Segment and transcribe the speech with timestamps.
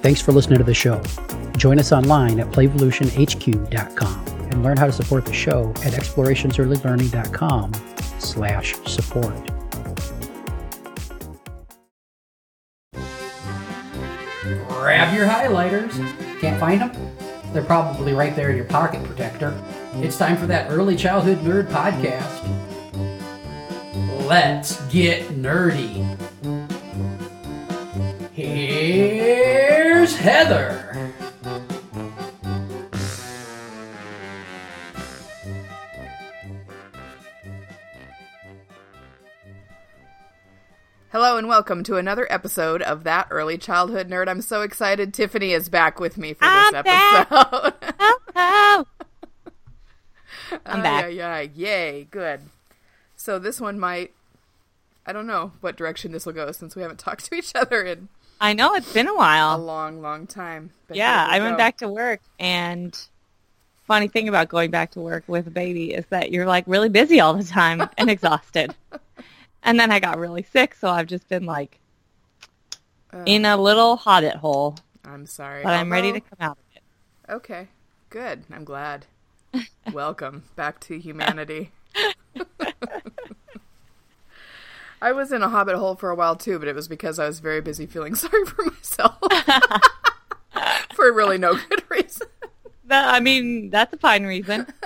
[0.00, 1.02] Thanks for listening to the show.
[1.56, 7.72] Join us online at playvolutionhq.com and learn how to support the show at explorationsearlylearning.com
[8.18, 9.34] slash support.
[14.68, 15.92] Grab your highlighters.
[16.40, 16.92] Can't find them?
[17.52, 19.60] They're probably right there in your pocket protector.
[19.94, 22.44] It's time for that Early Childhood Nerd podcast.
[24.26, 26.18] Let's get nerdy.
[30.18, 31.12] Heather.
[41.10, 44.28] Hello and welcome to another episode of That Early Childhood Nerd.
[44.28, 47.28] I'm so excited Tiffany is back with me for this I'm back.
[47.30, 47.74] episode.
[48.00, 48.84] Oh, oh.
[50.66, 51.04] I'm back.
[51.04, 51.50] Ay, ay, ay.
[51.54, 52.40] Yay, good.
[53.16, 54.12] So this one might
[55.06, 57.82] I don't know what direction this will go since we haven't talked to each other
[57.82, 58.08] in
[58.40, 59.56] I know it's been a while.
[59.56, 60.70] a long, long time.
[60.86, 62.96] But yeah, we I went back to work, and
[63.86, 66.88] funny thing about going back to work with a baby is that you're like really
[66.88, 68.74] busy all the time and exhausted.
[69.62, 71.78] And then I got really sick, so I've just been like
[73.12, 75.62] Ugh, in a little hobbit hole, I'm sorry.
[75.62, 76.82] but I'm ready to come out of it.
[77.32, 77.68] Okay.
[78.10, 78.44] Good.
[78.50, 79.06] I'm glad.
[79.92, 81.72] Welcome back to humanity.
[85.00, 87.26] I was in a hobbit hole for a while too, but it was because I
[87.26, 89.16] was very busy feeling sorry for myself.
[90.94, 92.26] for really no good reason.
[92.86, 94.66] That, I mean, that's a fine reason.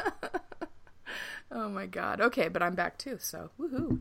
[1.54, 2.22] Oh my god.
[2.22, 4.00] Okay, but I'm back too, so woohoo.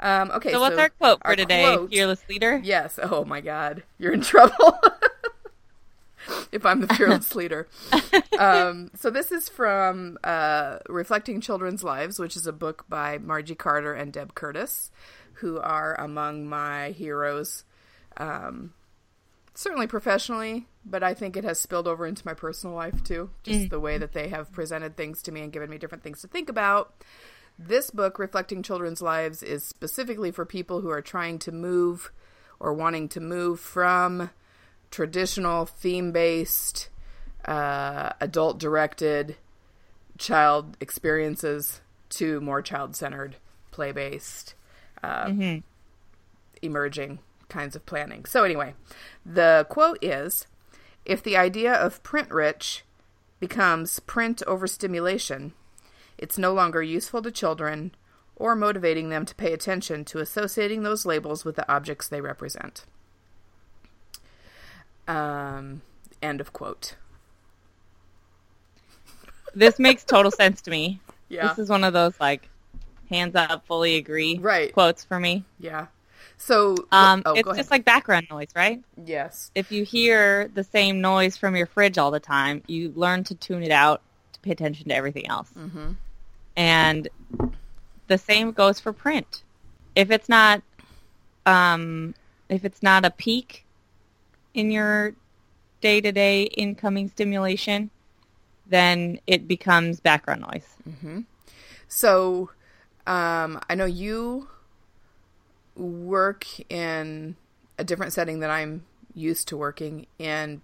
[0.00, 2.58] Um, okay, So what's our quote for our today, quote- fearless leader?
[2.64, 2.98] Yes.
[3.02, 4.78] Oh my God, you're in trouble.
[6.52, 7.68] if I'm the fearless leader.
[8.38, 13.54] Um, so this is from uh, Reflecting Children's Lives, which is a book by Margie
[13.54, 14.90] Carter and Deb Curtis,
[15.34, 17.64] who are among my heroes.
[18.16, 18.72] Um,
[19.54, 23.30] certainly professionally, but I think it has spilled over into my personal life too.
[23.42, 26.20] Just the way that they have presented things to me and given me different things
[26.22, 26.94] to think about.
[27.58, 32.12] This book, Reflecting Children's Lives, is specifically for people who are trying to move
[32.60, 34.30] or wanting to move from
[34.90, 36.88] traditional theme based,
[37.44, 39.36] uh, adult directed
[40.18, 43.36] child experiences to more child centered,
[43.70, 44.54] play based,
[45.02, 45.26] uh,
[46.62, 48.24] emerging kinds of planning.
[48.24, 48.74] So, anyway,
[49.24, 50.46] the quote is
[51.04, 52.84] If the idea of print rich
[53.40, 55.52] becomes print overstimulation,
[56.16, 57.94] it's no longer useful to children
[58.36, 62.84] or motivating them to pay attention to associating those labels with the objects they represent.
[65.08, 65.82] Um,
[66.22, 66.94] end of quote.
[69.54, 71.00] This makes total sense to me.
[71.28, 71.48] Yeah.
[71.48, 72.48] This is one of those like
[73.08, 74.72] hands up, fully agree Right.
[74.72, 75.44] quotes for me.
[75.58, 75.86] Yeah.
[76.36, 78.80] So, Um, oh, it's just like background noise, right?
[79.04, 79.50] yes.
[79.54, 83.34] if you hear the same noise from your fridge all the time, you learn to
[83.34, 84.02] tune it out
[84.34, 85.50] to pay attention to everything else.
[85.56, 85.96] Mhm.
[86.56, 87.08] And
[88.06, 89.42] the same goes for print.
[89.96, 90.62] If it's not,
[91.46, 92.14] um,
[92.48, 93.64] if it's not a peak
[94.54, 95.14] in your
[95.80, 97.90] day-to-day incoming stimulation,
[98.66, 100.66] then it becomes background noise.
[101.88, 102.50] So,
[103.06, 104.48] um, I know you
[105.76, 107.36] work in
[107.78, 110.60] a different setting than I'm used to working in.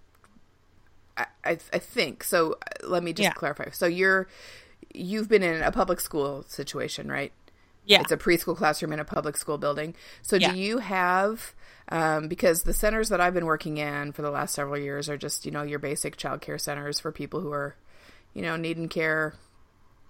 [1.17, 2.53] I, I, I think so.
[2.55, 3.33] uh, Let me just Yeah.
[3.33, 3.71] clarify.
[3.71, 4.27] So you're
[4.93, 7.33] you've been in a public school situation, right?
[7.87, 8.01] Yeah.
[8.01, 9.95] It's a preschool classroom in a public school building.
[10.23, 10.51] So Yeah.
[10.51, 11.53] do you have
[11.89, 15.17] um, because the centers that I've been working in for the last several years are
[15.19, 17.77] just you know your basic child care centers for people who are
[18.35, 19.35] you know needing care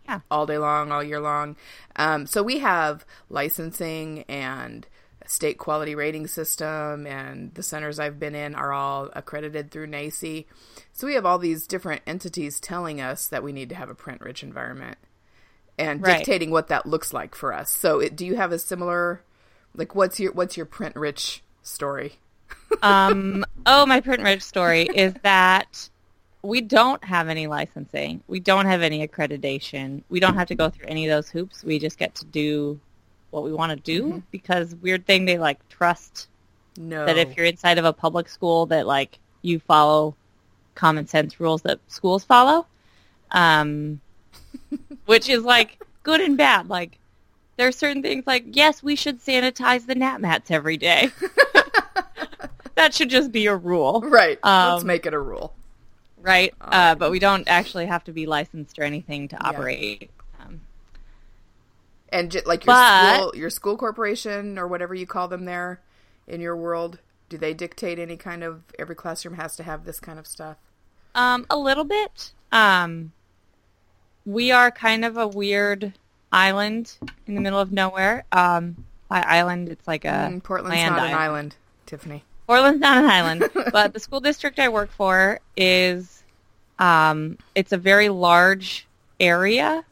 [0.08, 0.20] Yeah.
[0.30, 1.56] all day long, all year long.
[1.96, 4.86] Um, so we have licensing and
[5.22, 9.86] a state quality rating system, and the centers I've been in are all accredited through
[9.88, 10.46] NAEYC.
[10.92, 13.94] So we have all these different entities telling us that we need to have a
[13.94, 14.98] print rich environment
[15.78, 16.04] and Right.
[16.04, 17.70] dictating what that looks like for us.
[17.70, 19.22] So it, do you have a similar,
[19.76, 22.14] like, what's your what's your print rich story?
[22.82, 25.88] um, oh, my print rich story is that
[26.42, 28.22] we don't have any licensing.
[28.28, 30.02] We don't have any accreditation.
[30.08, 31.64] We don't have to go through any of those hoops.
[31.64, 32.78] We just get to do
[33.30, 36.28] what we want to do because weird thing they like trust
[36.76, 40.14] No, that if you're inside of a public school that like you follow
[40.74, 42.66] common sense rules that schools follow.
[43.30, 44.00] Um,
[45.06, 46.68] which is like good and bad.
[46.68, 46.98] Like
[47.56, 51.10] there are certain things like yes, we should sanitize the nap mats every day.
[52.74, 55.54] that should just be a rule, right, let's um, make it a rule.
[56.20, 56.52] right?
[56.60, 60.10] Uh, but we don't actually have to be licensed or anything to operate.
[60.40, 60.60] Um,
[62.08, 65.80] And j- like your But- school, your school corporation or whatever you call them there
[66.26, 66.98] in your world,
[67.30, 70.56] Do they dictate any kind of every classroom has to have this kind of stuff?
[71.14, 72.32] Um, a little bit.
[72.52, 73.12] Um,
[74.26, 75.94] we are kind of a weird
[76.30, 76.96] island
[77.26, 78.24] in the middle of nowhere.
[78.30, 81.56] Um, by island, it's like a Mm, Portland's land not an island,
[81.86, 82.24] Tiffany.
[82.46, 86.22] Portland's not an island, but the school district I work for is,
[86.78, 88.86] um, it's a very large
[89.20, 89.84] area,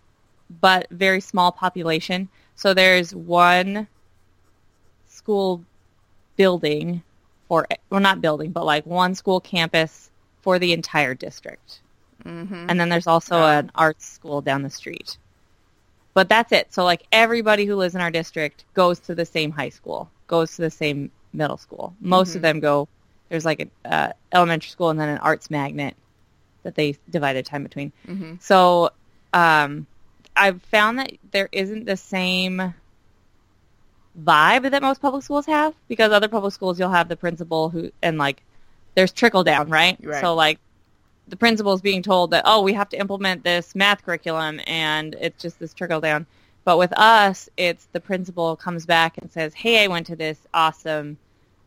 [0.61, 2.29] but very small population.
[2.55, 3.87] So there's one
[5.09, 5.65] school
[6.37, 7.03] building
[7.49, 10.11] for, well, not building, but like one school campus
[10.43, 11.81] for the entire district.
[12.25, 12.67] Mm-hmm.
[12.69, 13.47] And then there's also Oh.
[13.47, 15.17] an arts school down the street.
[16.15, 16.73] But that's it.
[16.73, 20.55] So like everybody who lives in our district goes to the same high school, goes
[20.57, 21.95] to the same middle school.
[22.01, 22.37] Most Mm-hmm.
[22.37, 22.89] of them go.
[23.29, 25.97] There's like an uh, elementary school and then an arts magnet
[26.65, 27.93] that they divide their time between.
[28.07, 28.35] Mm-hmm.
[28.41, 28.91] So
[29.33, 29.87] um,
[30.37, 32.75] I've found that there isn't the same
[34.23, 37.91] vibe that most public schools have because other public schools you'll have the principal who
[38.03, 38.43] and like
[38.95, 39.99] there's trickle down, right?
[40.03, 40.21] Right.
[40.21, 40.59] So like
[41.29, 45.17] the principal is being told that oh we have to implement this math curriculum and
[45.21, 46.27] it's just this trickle down.
[46.65, 50.39] But with us, it's the principal comes back and says, "Hey, I went to this
[50.55, 51.17] awesome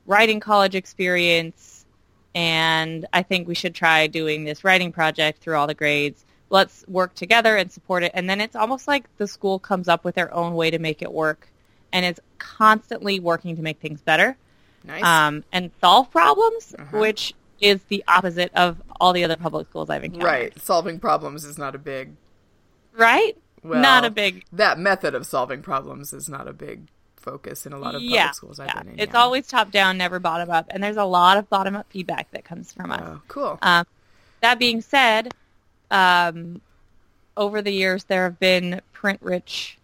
[0.06, 1.86] writing college experience
[2.34, 6.26] and I think we should try doing this writing project through all the grades.
[6.50, 10.04] Let's work together and support it." And then it's almost like the school comes up
[10.04, 11.48] with their own way to make it work
[11.94, 14.36] and is constantly working to make things better
[14.84, 15.04] Nice.
[15.04, 16.98] um, and solve problems, Uh-huh.
[17.00, 20.26] which is the opposite of all the other public schools I've encountered.
[20.28, 20.60] right.
[20.62, 22.12] Solving problems is not a big.
[22.98, 23.38] Right?
[23.64, 24.44] Well, Not a big.
[24.52, 26.88] That method of solving problems is not a big
[27.26, 28.84] focus in a lot of public yeah, schools I've yeah.
[28.84, 29.00] been in.
[29.00, 29.20] It's yeah.
[29.20, 32.46] always top down, never bottom up, and there's a lot of bottom up feedback that
[32.46, 33.02] comes from us.
[33.04, 33.60] Oh, cool.
[33.62, 33.86] Um,
[34.42, 35.34] that being said,
[35.92, 36.62] um,
[37.36, 39.78] over the years there have been print rich.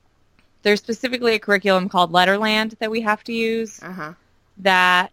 [0.63, 4.13] There's specifically a curriculum called Letterland that we have to use Uh huh.
[4.59, 5.11] that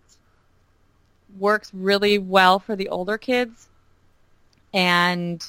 [1.39, 3.69] works really well for the older kids
[4.75, 5.45] and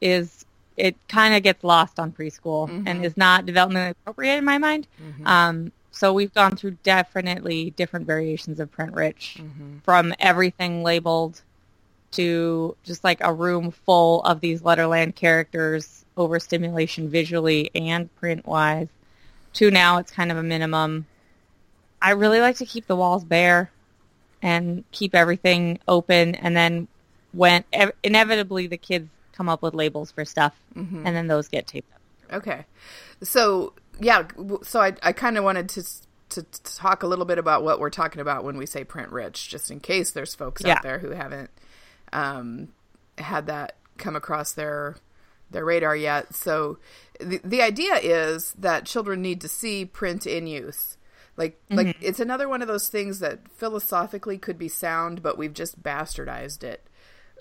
[0.00, 0.44] is
[0.76, 2.84] it kind of gets lost on preschool Mhm.
[2.86, 4.86] and is not developmentally appropriate in my mind.
[5.02, 5.26] Mhm.
[5.26, 9.82] Um, so we've gone through definitely different variations of print rich Mhm.
[9.84, 11.42] from everything labeled
[12.12, 18.88] to just like a room full of these Letterland characters overstimulation visually and print wise
[19.52, 21.04] to now it's kind of a minimum.
[22.00, 23.70] I really like to keep the walls bare
[24.40, 26.88] and keep everything open and then
[27.32, 31.02] when ev- inevitably the kids come up with labels for stuff Mhm.
[31.04, 32.00] and then those get taped up.
[32.38, 32.64] Okay.
[33.22, 34.26] So yeah,
[34.62, 35.84] so I I kind of wanted to,
[36.30, 39.48] to talk a little bit about what we're talking about when we say print rich,
[39.48, 40.74] just in case there's folks Yeah.
[40.74, 41.50] out there who haven't
[42.12, 42.68] um,
[43.18, 44.96] had that come across their
[45.50, 46.34] their radar yet.
[46.34, 46.78] So
[47.20, 50.96] the the idea is that children need to see print in use.
[51.36, 55.54] Like like it's another one of those things that philosophically could be sound, but we've
[55.54, 56.86] just bastardized it.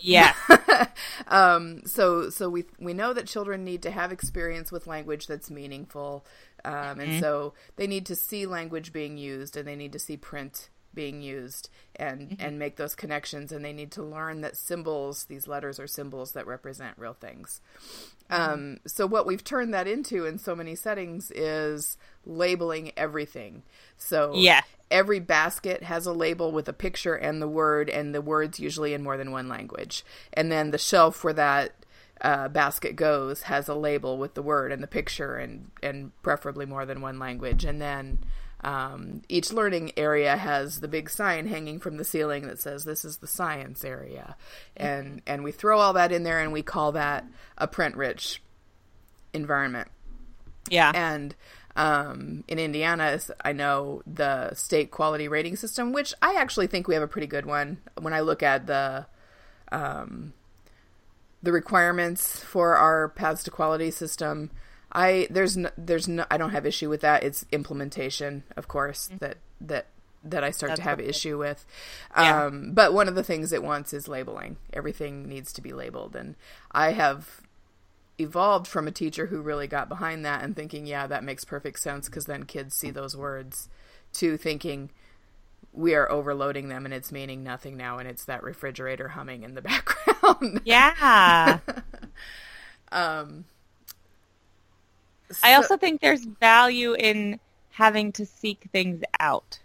[0.01, 0.33] Yeah.
[1.27, 5.50] um, so so we we know that children need to have experience with language that's
[5.51, 6.25] meaningful,
[6.65, 10.17] um, and so they need to see language being used, and they need to see
[10.17, 15.25] print being used, and and make those connections, and they need to learn that symbols,
[15.25, 17.61] these letters are symbols that represent real things.
[18.31, 23.63] Um, so what we've turned that into in so many settings is labeling everything.
[23.97, 24.62] So Yeah.
[24.91, 28.94] every basket has a label with a picture and the word, and the words usually
[28.94, 30.03] in more than one language.
[30.34, 31.74] And then the shelf where that
[32.21, 36.65] uh, basket goes has a label with the word and the picture, and and preferably
[36.65, 37.65] more than one language.
[37.65, 38.19] And then
[38.61, 43.05] um, each learning area has the big sign hanging from the ceiling that says this
[43.05, 44.35] is the science area,
[44.75, 47.25] and and we throw all that in there, and we call that
[47.57, 48.41] a print rich
[49.33, 49.88] environment
[50.69, 50.91] Yeah.
[50.93, 51.35] and
[51.75, 56.95] um, in Indiana, I know the state quality rating system, which I actually think we
[56.95, 57.77] have a pretty good one.
[58.01, 59.05] When I look at the
[59.71, 60.33] um,
[61.41, 64.51] the requirements for our paths to quality system,
[64.91, 67.24] I there's no, there's no I don't have issue with that.
[67.24, 69.88] It's implementation, of course, that that
[70.24, 71.65] that I start That's to have issue with.
[72.15, 72.46] Yeah.
[72.46, 74.58] Um, but one of the things it wants is labeling.
[74.74, 76.36] Everything needs to be labeled, and
[76.72, 77.41] I have
[78.17, 81.79] evolved from a teacher who really got behind that and thinking, yeah, that makes perfect
[81.79, 83.69] sense because then kids see those words,
[84.13, 84.89] to thinking
[85.72, 89.53] we are overloading them and it's meaning nothing now and it's that refrigerator humming in
[89.53, 90.18] the background.
[90.65, 91.59] Yeah.
[92.91, 93.45] um,
[95.43, 97.39] I also think there's value in
[97.71, 99.59] having to seek things out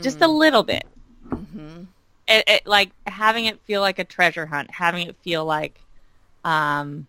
[0.00, 0.84] just a little bit.
[1.28, 1.86] Mhm.
[2.26, 5.78] It, it, like having it feel like a treasure hunt, having it feel like
[6.44, 7.06] um,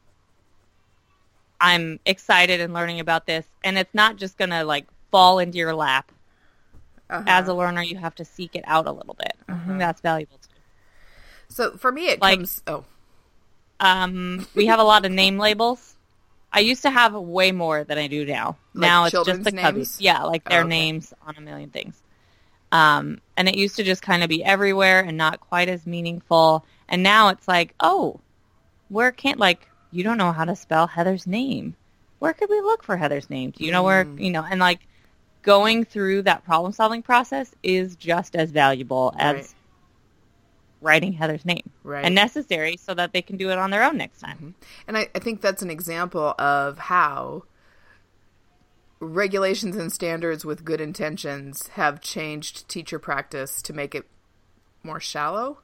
[1.59, 5.73] I'm excited and learning about this, and it's not just gonna like fall into your
[5.75, 6.11] lap
[7.09, 7.23] Uh-huh.
[7.27, 9.33] as a learner, you have to seek it out a little bit.
[9.47, 10.47] I think that's valuable too.
[11.49, 12.61] So for me, it Like- comes.
[12.67, 12.83] Oh,
[13.81, 15.95] Um, we have a lot of name labels.
[16.53, 18.57] I used to have way more than I do now.
[18.73, 19.95] Like now it's just the cubbies.
[19.99, 20.69] Yeah, like their Oh, okay.
[20.69, 21.99] names on a million things.
[22.71, 26.65] Um, and it used to just kind of be everywhere and not quite as meaningful.
[26.87, 28.19] And now it's like, oh,
[28.89, 31.75] where can't like you don't know how to spell Heather's name?
[32.19, 33.51] Where could we look for Heather's name?
[33.51, 34.21] Do you know where Mm.
[34.21, 34.45] you know?
[34.49, 34.79] And like
[35.41, 39.53] going through that problem solving process is just as valuable as Right.
[40.81, 42.03] Writing Heather's name Right.
[42.03, 44.55] and necessary so that they can do it on their own next time.
[44.87, 47.43] and I, I think that's an example of how
[48.99, 54.05] regulations and standards with good intentions have changed teacher practice to make it
[54.83, 55.59] more shallow.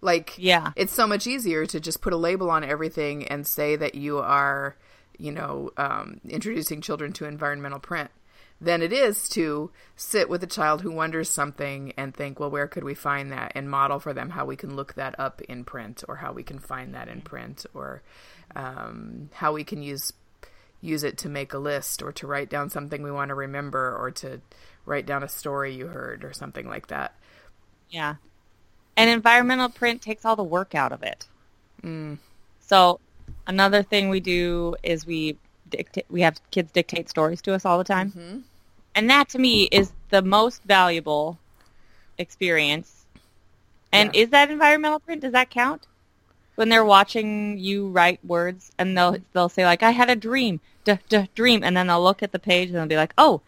[0.00, 0.72] Like, Yeah.
[0.76, 4.18] it's so much easier to just put a label on everything and say that you
[4.18, 4.76] are,
[5.18, 8.10] you know, um, introducing children to environmental print
[8.60, 12.68] than it is to sit with a child who wonders something and think, well, where
[12.68, 13.52] could we find that?
[13.54, 16.42] And model for them how we can look that up in print or how we
[16.42, 18.02] can find that in print or
[18.54, 20.12] um, how we can use
[20.82, 23.94] use it to make a list or to write down something we want to remember
[23.98, 24.40] or to
[24.86, 27.14] write down a story you heard or something like that.
[27.90, 28.14] Yeah.
[28.96, 31.28] And environmental print takes all the work out of it.
[31.82, 32.18] Mm.
[32.60, 32.98] So
[33.46, 35.36] another thing we do is we
[35.68, 38.12] dictate, we have kids dictate stories to us all the time.
[38.12, 38.38] Mm-hmm.
[39.00, 41.38] And that to me is the most valuable
[42.18, 43.06] experience.
[43.90, 44.20] And Yeah.
[44.24, 45.22] is that environmental print?
[45.22, 45.86] Does that count?
[46.56, 50.60] When they're watching you write words and they'll they'll say like I had a dream,
[50.84, 53.40] duh, duh, dream and then they'll look at the page and they'll be like, "Oh,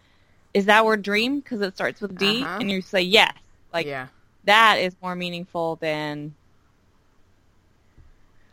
[0.55, 2.57] is that word dream because it starts with D?" Uh-huh.
[2.59, 3.35] And you say, "Yes."
[3.75, 4.07] Like yeah.
[4.45, 6.35] that is more meaningful than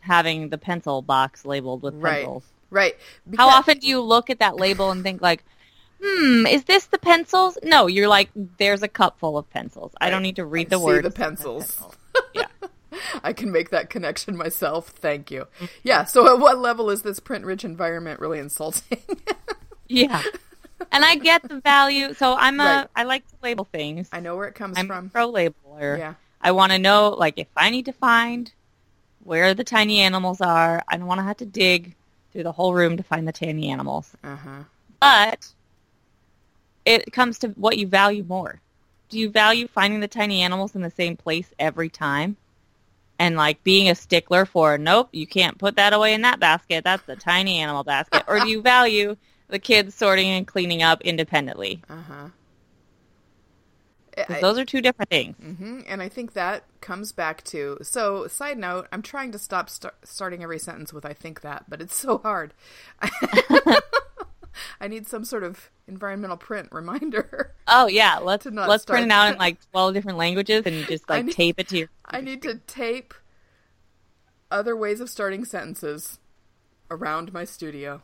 [0.00, 2.16] having the pencil box labeled with Right.
[2.16, 2.44] pencils.
[2.68, 2.94] Right.
[3.38, 5.42] How often do you look at that label and think like,
[6.02, 9.92] "Hmm, is this the pencils?" No, you're like, "There's a cup full of pencils.
[10.00, 11.82] I don't need to read I the see words." the pencils.
[12.34, 12.46] Yeah.
[13.24, 14.88] I can make that connection myself.
[14.90, 15.46] Thank you.
[15.82, 16.04] Yeah.
[16.04, 18.98] So, at what level is this print-rich environment really insulting?
[19.88, 20.22] Yeah.
[20.92, 22.14] And I get the value.
[22.14, 22.88] So I'm a Right.
[22.94, 24.08] I like to label things.
[24.12, 25.10] I know where it comes I'm from.
[25.10, 25.98] pro labeler.
[25.98, 26.14] Yeah.
[26.40, 28.52] I want to know like if I need to find
[29.24, 31.96] where the tiny animals are, I don't want to have to dig
[32.32, 34.12] through the whole room to find the tiny animals.
[34.22, 34.62] Uh huh.
[35.00, 35.48] But
[36.90, 38.60] it comes to what you value more.
[39.08, 42.36] Do you value finding the tiny animals in the same place every time?
[43.18, 46.84] And like being a stickler for, nope, you can't put that away in that basket.
[46.84, 48.24] That's the tiny animal basket.
[48.26, 49.16] or do you value
[49.48, 51.82] the kids sorting and cleaning up independently?
[51.88, 52.28] Uh huh.
[54.40, 55.36] those are two different things.
[55.36, 58.26] hmm And I think that comes back to so.
[58.26, 61.80] Side note: I'm trying to stop st- starting every sentence with "I think that," but
[61.82, 62.54] it's so hard.
[64.80, 67.54] I need some sort of environmental print reminder.
[67.72, 71.26] Oh yeah, let's let's print it out in like twelve different languages and just like
[71.26, 71.88] need- tape it to your.
[72.04, 73.14] I need to tape
[74.50, 76.18] other ways of starting sentences
[76.90, 78.02] around my studio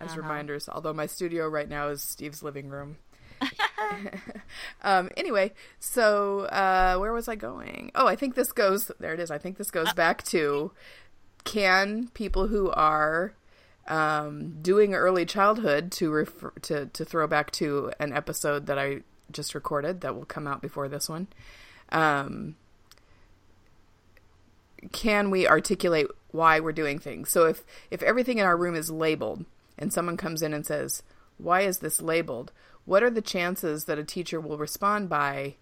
[0.00, 0.20] as Uh-huh.
[0.20, 0.68] reminders.
[0.68, 2.98] Although my studio right now is Steve's living room.
[4.82, 7.90] um, anyway, so uh, where was I going?
[7.96, 8.90] Oh, I think this goes.
[9.00, 9.30] There it is.
[9.30, 10.72] I think this goes back to
[11.44, 13.32] can people who are
[13.88, 19.00] um, doing early childhood to refer to to throw back to an episode that I
[19.32, 21.26] just recorded that will come out before this one.
[21.90, 22.56] Um,
[24.92, 27.30] can we articulate why we're doing things?
[27.30, 29.46] So if if everything in our room is labeled
[29.78, 31.02] and someone comes in and says,
[31.38, 32.52] "Why is this labeled?"
[32.84, 35.56] What are the chances that a teacher will respond by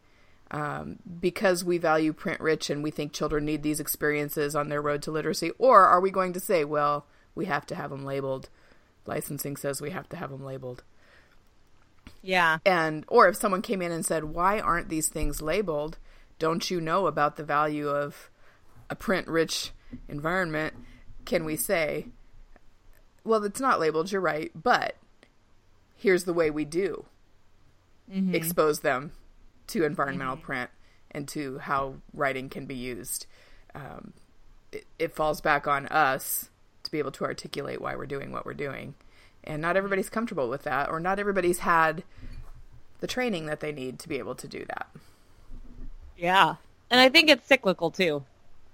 [0.53, 4.81] um, because we value print rich and we think children need these experiences on their
[4.81, 5.51] road to literacy?
[5.59, 7.05] Or are we going to say, well,
[7.37, 8.49] we have to have them labeled?
[9.07, 10.83] Licensing says we have to have them labeled.
[12.23, 15.99] Yeah, And, or if someone came in and said, why aren't these things labeled?
[16.41, 18.31] Don't you know about the value of
[18.91, 19.71] a print rich
[20.09, 20.75] environment?
[21.25, 22.09] Can we say,
[23.23, 24.97] well, it's not labeled, you're right, but
[25.97, 27.05] here's the way we do
[28.35, 29.13] expose them
[29.69, 30.71] to environmental print
[31.11, 33.27] and to how writing can be used.
[33.75, 34.13] Um,
[34.73, 36.51] it, it falls back on us
[36.97, 38.95] be able to articulate why we're doing what we're doing.
[39.45, 42.03] And not everybody's comfortable with that, or not everybody's had
[43.01, 44.89] the training that they need to be able to do that.
[46.17, 46.57] yeah,
[46.91, 48.25] and I think it's cyclical too.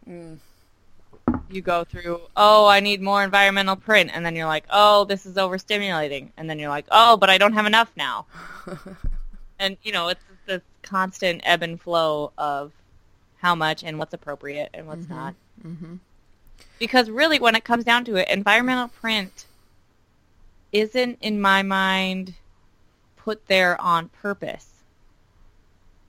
[0.06, 5.26] You go through, oh, I need more environmental print, and then you're like, oh, this
[5.26, 8.26] is overstimulating, and then you're like, oh, but I don't have enough now.
[9.58, 12.72] and you know, it's this constant ebb and flow of
[13.38, 15.34] how much and what's appropriate and what's not.
[15.66, 15.96] Mm-hmm.
[16.82, 19.46] Because really, when it comes down to it, environmental print
[20.72, 22.34] isn't, in my mind,
[23.14, 24.66] put there on purpose.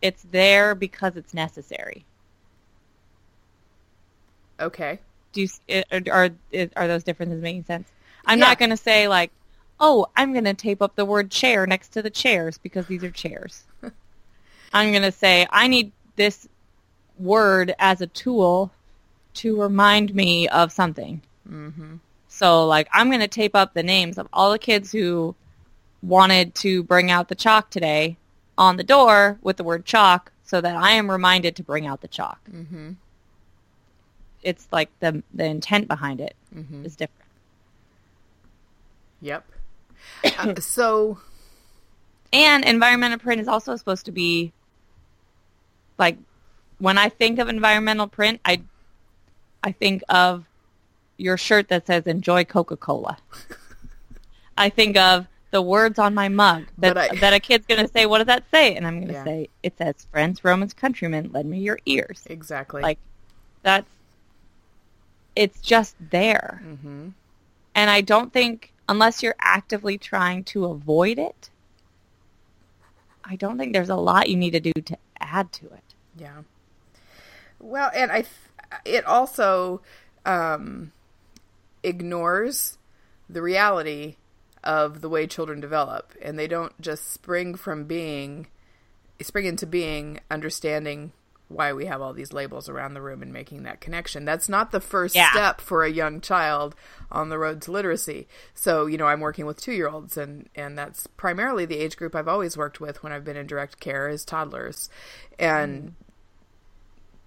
[0.02, 2.06] It's there because it's necessary.
[4.60, 4.98] Okay.
[5.32, 6.32] Do you, are,
[6.76, 7.88] are those differences making sense?
[8.26, 8.46] I'm Yeah.
[8.46, 9.30] not going to say like,
[9.80, 13.04] oh, I'm going to tape up the word chair next to the chairs because these
[13.04, 13.64] are chairs.
[14.74, 16.48] I'm going to say I need this
[17.20, 18.72] word as a tool
[19.36, 21.22] to remind me of something.
[21.50, 21.96] Mm-hmm.
[22.28, 25.36] So like I'm going to tape up the names of all the kids who
[26.02, 28.18] wanted to bring out the chalk today
[28.58, 32.02] on the door with the word chalk so that I am reminded to bring out
[32.02, 32.40] the chalk.
[32.52, 32.92] Mm-hmm.
[34.44, 36.84] It's like the the intent behind it is Mm-hmm.
[36.84, 37.10] different.
[39.22, 39.46] Yep.
[40.38, 41.18] Uh, so
[42.34, 44.52] And environmental print is also supposed to be
[45.98, 46.18] like
[46.80, 48.62] when I think of environmental print, I
[49.64, 50.46] I think of
[51.18, 53.18] your shirt that says enjoy Coca-Cola.
[54.58, 57.92] I think of the words on my mug that I- that a kid's going to
[57.92, 58.76] say, what does that say?
[58.76, 59.24] And I'm going to Yeah.
[59.24, 62.24] say, it says, friends, Romans, countrymen, lend me your ears.
[62.26, 62.82] exactly.
[62.82, 62.98] Like,
[63.62, 63.90] that's,
[65.36, 66.62] it's just there.
[66.66, 67.10] Mm-hmm.
[67.76, 71.50] And I don't think, unless you're actively trying to avoid it,
[73.24, 75.84] I don't think there's a lot you need to do to add to it.
[76.18, 76.42] Yeah.
[77.60, 78.28] Well, and I, th-
[78.86, 79.82] it also
[80.26, 80.92] um,
[81.84, 82.78] ignores
[83.30, 84.18] the reality
[84.64, 88.48] of the way children develop, and they don't just spring from being,
[89.22, 91.12] spring into being, understanding
[91.50, 94.26] why we have all these labels around the room and making that connection.
[94.26, 95.30] That's not the first Yeah.
[95.32, 96.74] step for a young child
[97.12, 98.28] on the road to literacy.
[98.56, 102.30] So, you know, I'm working with 2-year-olds and and that's primarily the age group I've
[102.30, 104.90] always worked with when I've been in direct care is toddlers.
[105.38, 105.94] And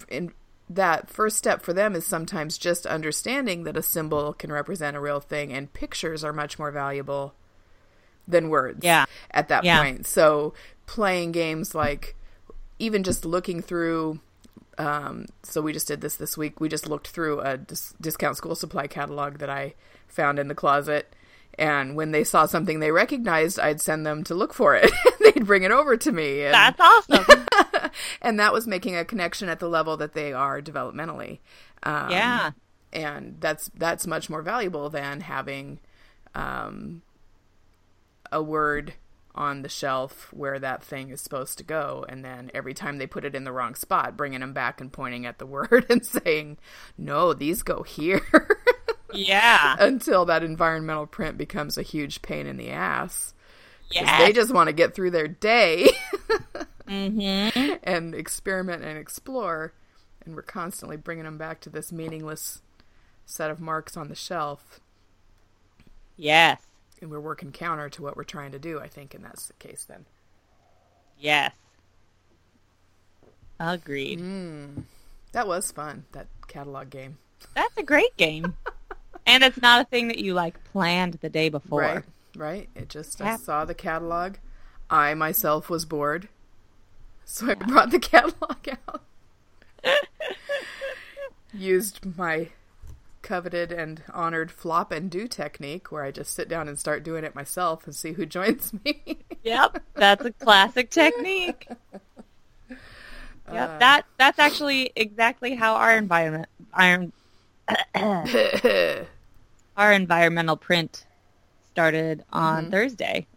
[0.08, 0.32] in
[0.68, 5.00] that first step for them is sometimes just understanding that a symbol can represent a
[5.00, 7.34] real thing and pictures are much more valuable
[8.26, 9.04] than words Yeah.
[9.30, 9.82] at that Yeah.
[9.82, 10.06] point.
[10.06, 10.54] So
[10.86, 12.16] playing games like
[12.78, 14.20] even just looking through
[14.78, 16.60] um, so we just did this this week.
[16.60, 19.72] We just looked through a dis- discount school supply catalog that I
[20.06, 21.10] found in the closet.
[21.58, 24.90] And when they saw something they recognized, I'd send them to look for it.
[25.20, 26.42] They'd bring it over to me.
[26.44, 27.45] And, That's awesome.
[28.22, 31.38] And that was making a connection at the level that they are developmentally.
[31.82, 32.50] Um, yeah.
[32.92, 35.78] and that's that's much more valuable than having
[36.34, 37.02] um,
[38.32, 38.94] a word
[39.34, 43.06] on the shelf where that thing is supposed to go and then every time they
[43.06, 46.06] put it in the wrong spot bringing them back and pointing at the word and
[46.06, 46.56] saying
[46.96, 48.22] no these go here
[49.12, 49.76] Yeah.
[49.78, 53.34] until that environmental print becomes a huge pain in the ass
[53.90, 54.18] Yeah.
[54.24, 55.90] they just want to get through their day
[56.88, 57.74] mm-hmm.
[57.82, 59.72] and experiment and explore
[60.24, 62.60] and we're constantly bringing them back to this meaningless
[63.24, 64.80] set of marks on the shelf
[66.16, 66.60] Yes.
[67.00, 69.52] and we're working counter to what we're trying to do i think and that's the
[69.54, 70.06] case then
[71.18, 71.52] Yes.
[73.58, 74.20] Agreed.
[75.32, 77.18] that was fun that catalog game
[77.54, 78.54] That's a great game.
[79.26, 81.80] and it's not a thing that you like planned the day before.
[81.80, 82.02] right
[82.36, 84.34] right it just i saw the catalog
[84.90, 86.28] i myself was bored
[87.26, 89.02] so i brought the catalog out
[91.52, 92.48] used my
[93.20, 97.24] coveted and honored flop and do technique where i just sit down and start doing
[97.24, 99.80] it myself and see who joins me Yep.
[99.94, 101.68] That's a classic technique.
[103.52, 103.70] Yep.
[103.70, 107.06] Uh, that that's actually exactly how our environment our,
[109.76, 111.06] our environmental print
[111.70, 112.72] started on mm-hmm.
[112.72, 113.28] Thursday.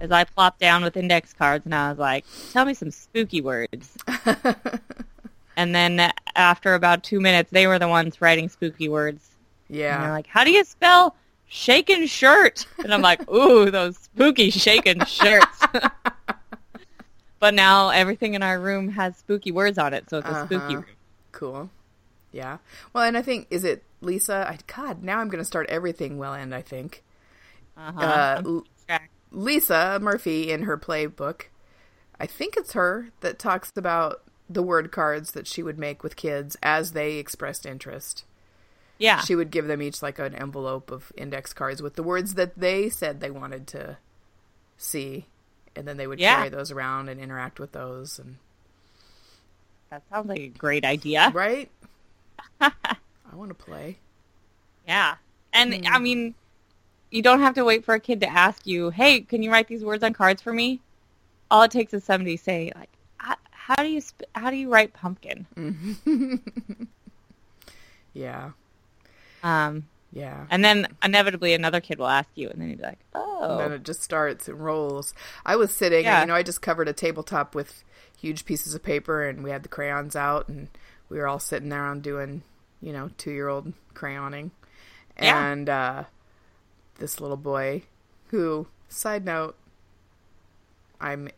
[0.00, 3.40] As I plopped down with index cards and I was like, "Tell me some spooky
[3.40, 3.96] words."
[5.56, 9.28] and then after about 2 minutes, they were the ones writing spooky words.
[9.68, 9.94] Yeah.
[9.96, 14.50] And they're like, "How do you spell shaken shirt?" And I'm like, "Ooh, those spooky
[14.50, 15.62] shaken shirts."
[17.40, 20.56] but now everything in our room has spooky words on it, so it's a spooky
[20.74, 20.74] Uh-huh.
[20.76, 20.84] room.
[21.32, 21.70] Cool.
[22.32, 22.58] Yeah.
[22.92, 24.46] Well, and I think is it Lisa?
[24.48, 26.54] I, God, now I'm going to start everything well end.
[26.54, 27.02] I think
[27.76, 28.00] Uh-huh.
[28.00, 28.73] Uh, I'm L- distracted.
[29.34, 31.42] Lisa Murphy in her playbook.
[32.20, 36.16] I think it's her that talks about the word cards that she would make with
[36.16, 38.24] kids as they expressed interest.
[38.98, 39.20] yeah.
[39.22, 42.56] She would give them each like an envelope of index cards with the words that
[42.58, 43.96] they said they wanted to
[44.76, 45.26] see,
[45.74, 46.36] and then they would Yeah.
[46.36, 48.18] carry those around and interact with those.
[48.20, 48.36] And
[49.90, 51.30] that sounds like a great idea.
[51.34, 51.70] right,
[52.60, 52.72] I
[53.32, 53.98] want to play.
[54.86, 55.16] Yeah.
[55.52, 55.92] And Hmm.
[55.94, 56.34] I mean,
[57.14, 59.68] you don't have to wait for a kid to ask you, "Hey, can you write
[59.68, 60.80] these words on cards for me?"
[61.50, 64.56] All it takes is somebody to say, like, "How- "How do you sp- how do
[64.56, 65.46] you write pumpkin?"
[68.12, 68.50] Yeah.
[69.42, 70.46] Um, Yeah.
[70.48, 73.60] And then inevitably another kid will ask you, and then you'd be like, "Oh, And
[73.60, 75.12] then it just starts and rolls.
[75.44, 76.20] I was sitting, Yeah.
[76.20, 77.82] and, you know, I just covered a tabletop with
[78.16, 80.68] huge pieces of paper, and we had the crayons out, and
[81.08, 82.42] we were all sitting there on doing,
[82.80, 84.50] you know, two year old crayoning.
[85.20, 85.46] Yeah.
[85.50, 86.04] And uh,
[86.98, 87.82] this little boy,
[88.28, 89.56] who, side note,
[91.00, 91.28] I'm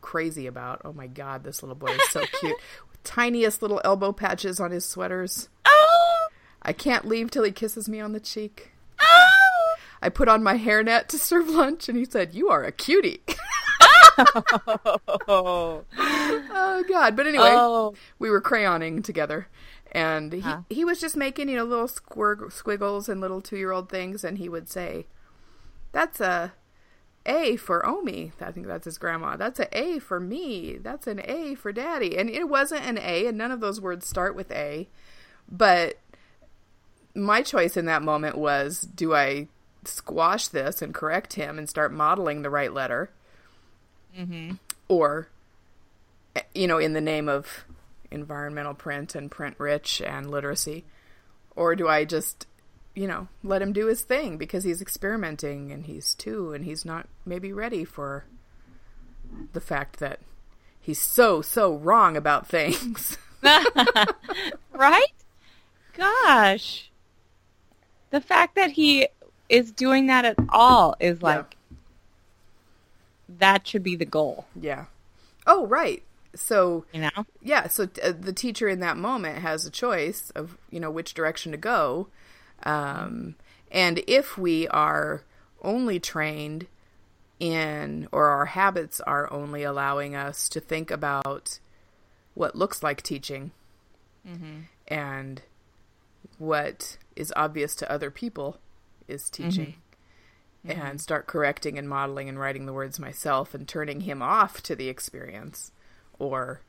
[0.00, 0.82] crazy about.
[0.84, 2.56] Oh my god, this little boy is so cute.
[3.04, 5.48] Tiniest little elbow patches on his sweaters.
[5.64, 6.28] oh,
[6.62, 8.72] I can't leave till he kisses me on the cheek.
[9.00, 12.72] oh." I put on my hairnet to serve lunch, and he said, "You are a
[12.72, 13.22] cutie."
[15.28, 17.16] oh, oh God!
[17.16, 17.94] But anyway, oh.
[18.18, 19.48] we were crayoning together,
[19.96, 20.60] and he Huh.
[20.68, 24.22] he was just making you know little squir- squiggles and little two year old things,
[24.24, 25.06] and he would say,
[25.92, 26.52] "That's a
[27.24, 29.36] A for Omi." I think that's his grandma.
[29.36, 30.76] That's a A for me.
[30.80, 34.06] That's an A for Daddy, and it wasn't an A, and none of those words
[34.06, 34.88] start with A,
[35.50, 35.98] but
[37.14, 39.48] my choice in that moment was, do I
[39.84, 43.10] squash this and correct him and start modeling the right letter?
[44.88, 45.28] or
[46.34, 47.64] eh, you know in the name of
[48.10, 50.84] environmental print and print rich and literacy
[51.54, 52.46] or do i just
[52.94, 56.84] you know let him do his thing because he's experimenting and he's two and he's
[56.84, 58.24] not maybe ready for
[59.52, 60.20] the fact that
[60.80, 63.18] he's so so wrong about things
[64.72, 65.12] right?
[65.96, 66.90] Gosh.
[68.10, 69.08] The fact that he
[69.48, 71.26] is doing that at all is Yeah.
[71.36, 71.56] like
[73.28, 74.86] that should be the goal, yeah
[75.46, 76.02] oh right
[76.36, 77.26] so you know?
[77.42, 81.14] yeah so uh, the teacher in that moment has a choice of you know which
[81.14, 82.08] direction to go.
[82.62, 83.34] Um,
[83.70, 85.22] and if we are
[85.62, 86.66] only trained
[87.38, 91.58] in or our habits are only allowing us to think about
[92.34, 93.50] what looks like teaching
[94.88, 95.42] and
[96.38, 98.58] what is obvious to other people
[99.06, 99.74] is teaching
[100.64, 104.74] and start correcting and modeling and writing the words myself and turning him off to
[104.74, 105.70] the experience
[106.18, 106.60] or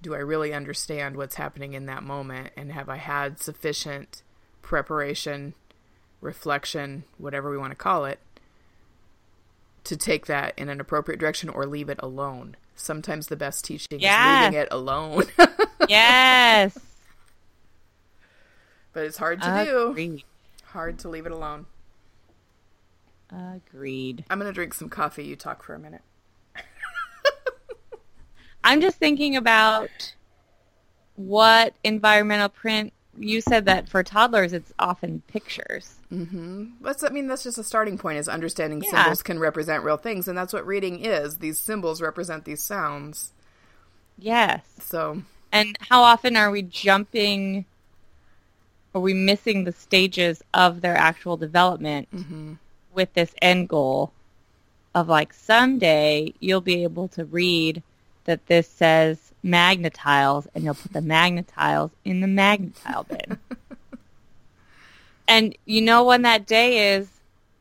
[0.00, 4.22] do I really understand what's happening in that moment and have I had sufficient
[4.62, 5.54] preparation,
[6.20, 8.20] reflection, whatever we want to call it,
[9.84, 12.56] to take that in an appropriate direction or leave it alone.
[12.76, 15.24] Sometimes the best teaching is leaving it alone,
[15.88, 16.78] yes.
[18.92, 20.18] but it's hard to do.
[20.66, 21.66] Hard to leave it alone.
[23.30, 24.24] Agreed.
[24.30, 25.24] I'm going to drink some coffee.
[25.24, 26.02] You talk for a minute.
[28.68, 30.14] I'm just thinking about
[31.16, 35.96] what environmental print you said that for toddlers it's often pictures.
[36.12, 36.66] Mm-hmm.
[36.80, 38.90] That's, I mean, that's just a starting point is understanding Yeah.
[38.90, 40.28] symbols can represent real things.
[40.28, 41.38] And that's what reading is.
[41.38, 43.32] These symbols represent these sounds.
[44.18, 44.62] Yes.
[44.80, 47.64] So, And how often are we jumping
[48.94, 52.54] are we missing the stages of their actual development mm-hmm.
[52.92, 54.12] with this end goal
[54.94, 57.82] of like someday you'll be able to read
[58.28, 63.38] that this says magnetiles and you'll put the magnetiles in the magnetile bin.
[65.28, 67.08] and you know when that day is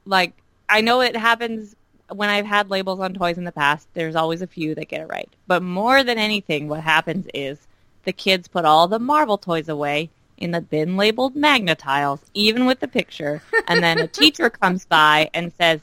[0.05, 0.33] like
[0.67, 1.73] I know it happens
[2.09, 5.01] when I've had labels on toys in the past, there's always a few that get
[5.01, 5.29] it right.
[5.47, 7.65] But more than anything, what happens is
[8.03, 12.81] the kids put all the Marvel toys away in the bin labeled magnetiles, even with
[12.81, 15.79] the picture, and then a teacher comes by and says,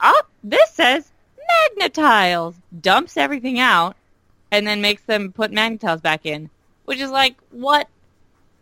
[0.00, 1.10] "Oh, this says
[1.78, 3.96] magnetiles," dumps everything out,
[4.54, 6.48] and then makes them put magnetiles back in,
[6.84, 7.88] which is like, what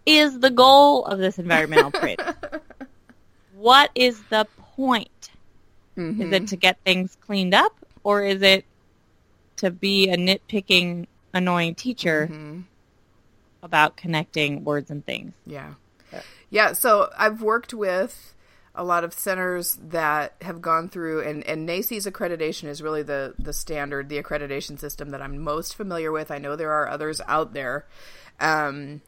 [0.07, 2.21] is the goal of this environmental print?
[3.55, 5.09] what is the point?
[5.97, 6.45] Is it mm-hmm.
[6.47, 8.65] to get things cleaned up, or is it
[9.57, 12.61] to be a nitpicking, annoying teacher mm-hmm.
[13.63, 15.35] about connecting words and things?
[15.47, 15.75] Yeah.
[16.49, 18.35] Yeah, so I've worked with
[18.75, 23.35] a lot of centers that have gone through and, and NAEYC's accreditation is really the,
[23.39, 26.31] the standard, the accreditation system that I'm most familiar with.
[26.31, 27.87] I know there are others out there.
[28.41, 29.03] Um,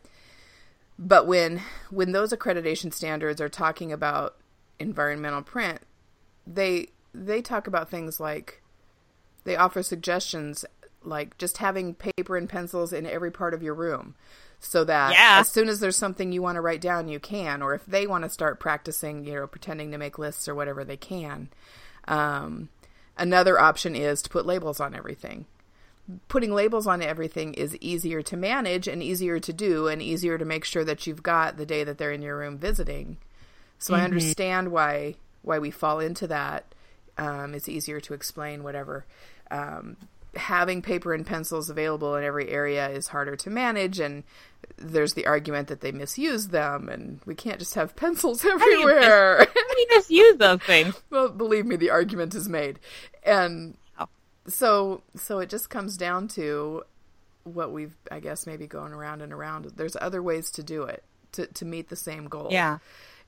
[0.98, 4.37] but when when those accreditation standards are talking about
[4.79, 5.81] environmental print,
[6.46, 8.62] they they talk about things like
[9.44, 10.64] they offer suggestions
[11.03, 14.14] like just having paper and pencils in every part of your room
[14.64, 15.38] so that Yeah.
[15.40, 18.07] as soon as there's something you want to write down you can or if they
[18.07, 21.48] want to start practicing you know pretending to make lists or whatever they can.
[22.09, 22.68] Um,
[23.16, 25.46] another option is to put labels on everything.
[26.29, 30.44] Putting labels on everything is easier to manage and easier to do and easier to
[30.44, 33.16] make sure that you've got the day that they're in your room visiting.
[33.79, 36.74] So i understand why why we fall into that.
[37.16, 39.05] Um, it's easier to explain whatever.
[39.50, 39.96] Um,
[40.36, 44.24] having paper and pencils available in every area is harder to manage and
[44.76, 49.44] there's the argument that they misuse them and we can't just have pencils everywhere How
[49.44, 51.00] do you misuse those things?
[51.10, 52.78] well believe me the argument is made
[53.24, 54.08] and Oh.
[54.48, 56.82] so so it just comes down to
[57.44, 61.04] what we've i guess maybe going around and around there's other ways to do it
[61.32, 62.78] to, to meet the same goal Yeah.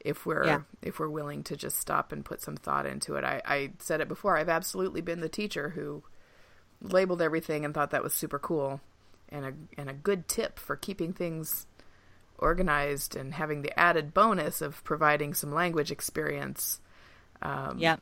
[0.01, 0.61] if we're Yeah.
[0.83, 3.25] if we're willing to just stop and put some thought into it.
[3.25, 4.37] I, I said it before.
[4.39, 6.05] I've absolutely been the teacher who
[6.93, 8.81] labeled everything and thought that was super cool
[9.29, 11.67] and a and a good tip for keeping things
[12.39, 16.81] organized and having the added bonus of providing some language experience.
[17.43, 18.01] Um, Yep.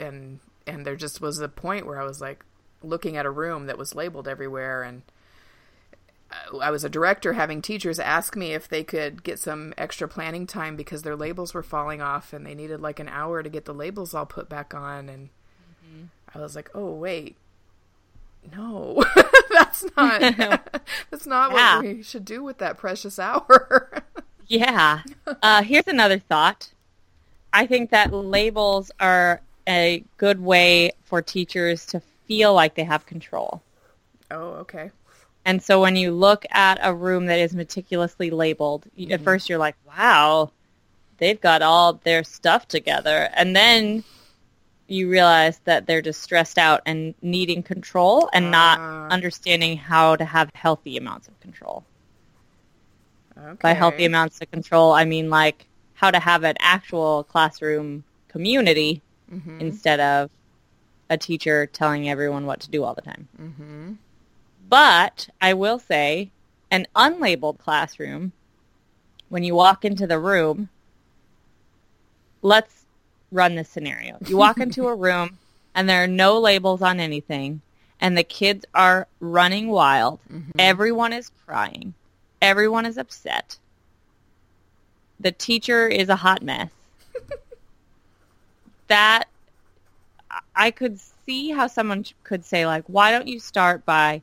[0.00, 2.44] and and there just was a point where I was like
[2.82, 5.02] looking at a room that was labeled everywhere and
[6.30, 10.08] uh, I was a director having teachers ask me if they could get some extra
[10.08, 13.48] planning time because their labels were falling off and they needed like an hour to
[13.48, 15.28] get the labels all put back on and
[16.34, 17.36] I was like, "Oh, wait.
[18.56, 19.02] No.
[19.50, 20.20] that's not
[21.10, 21.76] that's not Yeah.
[21.76, 24.02] what we should do with that precious hour."
[24.48, 25.00] Yeah.
[25.42, 26.70] Uh, here's another thought.
[27.52, 33.06] I think that labels are a good way for teachers to feel like they have
[33.06, 33.60] control.
[34.30, 34.92] oh, okay.
[35.44, 39.48] And so when you look at a room that is meticulously labeled, you at first
[39.48, 40.52] you're like, wow,
[41.18, 43.28] they've got all their stuff together.
[43.34, 44.04] And then
[44.88, 49.08] you realize that they're just stressed out and needing control and not Ah.
[49.08, 51.84] understanding how to have healthy amounts of control.
[53.38, 53.58] Okay.
[53.60, 59.02] By healthy amounts of control, I mean like how to have an actual classroom community
[59.32, 59.60] Mhm.
[59.60, 60.30] instead of
[61.10, 63.28] a teacher telling everyone what to do all the time.
[63.38, 63.96] Mhm.
[64.68, 66.30] But I will say,
[66.70, 68.32] an unlabeled classroom,
[69.28, 70.68] when you walk into the room,
[72.42, 72.75] let's
[73.32, 74.18] run this scenario.
[74.26, 75.38] You walk into a room
[75.74, 77.60] and there are no labels on anything,
[78.00, 80.18] and the kids are running wild.
[80.32, 80.52] Mm-hmm.
[80.58, 81.92] Everyone is crying.
[82.40, 83.58] Everyone is upset.
[85.20, 86.70] The teacher is a hot mess.
[88.88, 89.24] that
[90.54, 94.22] I could see how someone could say like, why don't you start by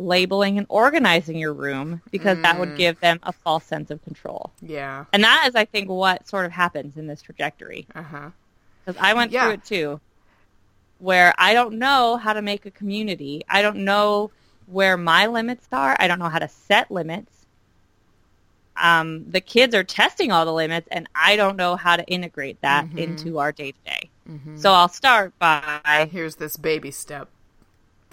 [0.00, 4.50] labeling and organizing your room because that would give them a false sense of control.
[4.62, 5.04] Yeah.
[5.12, 7.86] And that is, I think, what sort of happens in this trajectory.
[7.94, 8.30] Uh-huh.
[8.84, 9.44] Because I went Yeah.
[9.44, 10.00] through it too,
[10.98, 13.42] where I don't know how to make a community.
[13.48, 14.30] I don't know
[14.66, 15.96] where my limits are.
[16.00, 17.32] I don't know how to set limits.
[18.76, 22.62] Um, the kids are testing all the limits, and I don't know how to integrate
[22.62, 22.98] that Mhm.
[22.98, 24.10] into our day to day.
[24.54, 27.28] So I'll start by Here's this baby step.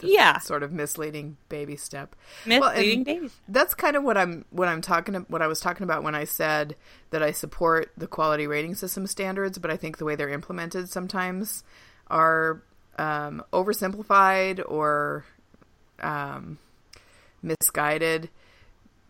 [0.01, 0.39] Yeah.
[0.39, 2.15] Sort of misleading baby step.
[2.45, 3.36] misleading and- babies.
[3.47, 6.23] That's kind of what I'm what I'm talking what I was talking about when I
[6.25, 6.75] said
[7.10, 10.89] that I support the quality rating system standards, but I think the way they're implemented
[10.89, 11.63] sometimes
[12.07, 12.62] are
[12.97, 15.25] um, oversimplified or
[16.01, 16.57] um,
[17.41, 18.29] misguided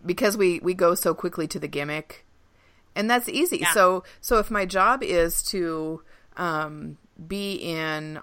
[0.06, 2.26] because we we go so quickly to the gimmick,
[2.96, 3.60] and that's easy.
[3.60, 3.74] Yeah.
[3.74, 6.02] So so if my job is to
[6.38, 6.98] um,
[7.28, 8.20] be in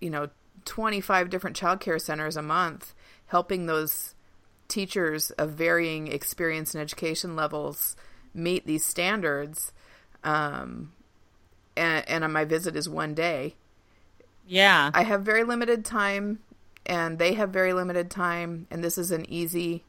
[0.00, 0.28] you know
[0.64, 2.94] 25 different childcare centers a month
[3.26, 4.14] helping those
[4.68, 7.96] teachers of varying experience and education levels
[8.32, 9.72] meet these standards.
[10.22, 10.92] Um,
[11.76, 13.56] and, and my visit is one day.
[14.46, 14.90] Yeah.
[14.92, 16.40] i have very limited time
[16.84, 19.84] and they have very limited time and this is an easy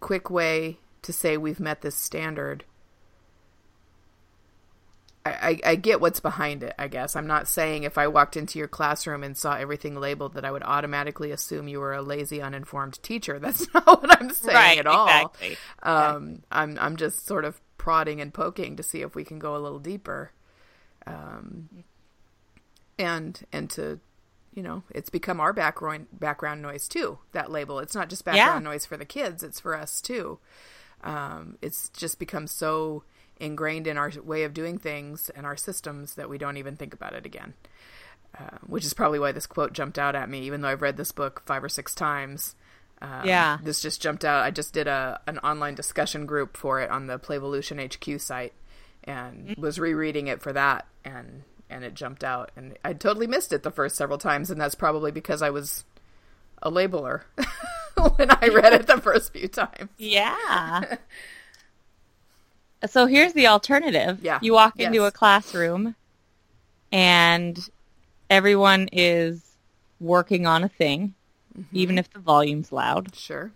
[0.00, 2.64] quick way to say we've met this standard
[5.24, 7.14] I, I, get what's behind it, I guess.
[7.14, 10.50] I'm not saying if I walked into your classroom and saw everything labeled that I
[10.50, 13.38] would automatically assume you were a lazy, uninformed teacher.
[13.40, 14.78] That's not what I'm saying right.
[14.78, 15.06] at all.
[15.06, 15.56] Exactly.
[15.82, 19.56] Um, I'm I'm just sort of prodding and poking to see if we can go
[19.56, 20.32] a little deeper,
[21.06, 21.84] um,
[22.98, 24.00] and and to,
[24.54, 27.18] you know, it's become our background background noise too.
[27.30, 27.78] That label.
[27.78, 30.40] It's not just background noise for the kids; it's for us too.
[31.04, 33.04] Um, it's just become so
[33.42, 36.94] ingrained in our way of doing things and our systems that we don't even think
[36.94, 37.54] about it again.
[38.38, 40.96] Uh, which is probably why this quote jumped out at me, even though I've read
[40.96, 42.54] this book five or six times.
[43.02, 43.58] Um, Yeah.
[43.62, 44.42] this just jumped out.
[44.42, 48.54] I just did a an online discussion group for it on the Playvolution HQ site,
[49.04, 53.52] and was rereading it for that, and and it jumped out, and I totally missed
[53.52, 55.84] it the first several times, and that's probably because I was
[56.62, 57.22] a labeler
[58.16, 59.90] when I read it the first few times.
[59.98, 60.96] Yeah.
[62.86, 64.20] so here's the alternative.
[64.22, 64.38] Yeah.
[64.42, 65.94] You walk into a classroom
[66.90, 67.58] and
[68.30, 69.42] everyone is
[70.00, 71.14] working on a thing,
[71.58, 71.76] Mm-hmm.
[71.76, 73.14] even if the volume's loud.
[73.14, 73.52] Sure,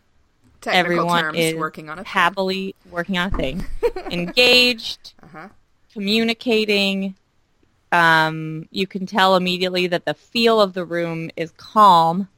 [0.60, 2.10] technical everyone terms, is working on a thing.
[2.12, 3.64] happily working on a thing,
[4.10, 5.48] engaged, Uh-huh.
[5.94, 7.14] communicating.
[7.90, 12.28] Um, you can tell immediately that the feel of the room is calm,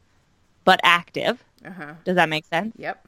[0.65, 1.43] but active.
[1.65, 1.93] Uh huh.
[2.05, 2.73] Does that make sense?
[2.79, 3.05] Yep.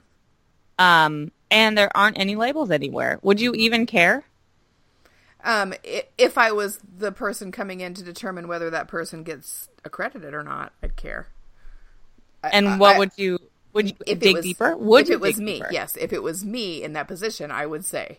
[0.81, 3.19] Um, and there aren't any labels anywhere.
[3.23, 4.25] Would you even care?
[5.43, 10.35] Um, if I was the person coming in to determine whether that person gets accredited
[10.35, 11.29] or not, I'd care.
[12.43, 13.39] And I- what I- would you
[13.73, 14.77] would you if it dig was- deeper?
[14.77, 15.55] Would if it was me?
[15.55, 15.69] deeper?
[15.71, 18.19] Yes, if it was me in that position, I would say,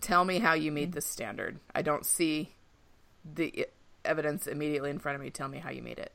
[0.00, 0.90] "Tell me how you Mm-hmm.
[0.92, 1.58] this standard.
[1.74, 2.54] I don't see
[3.24, 3.66] the
[4.04, 5.30] evidence immediately in front of me.
[5.30, 6.12] Tell me how you made it,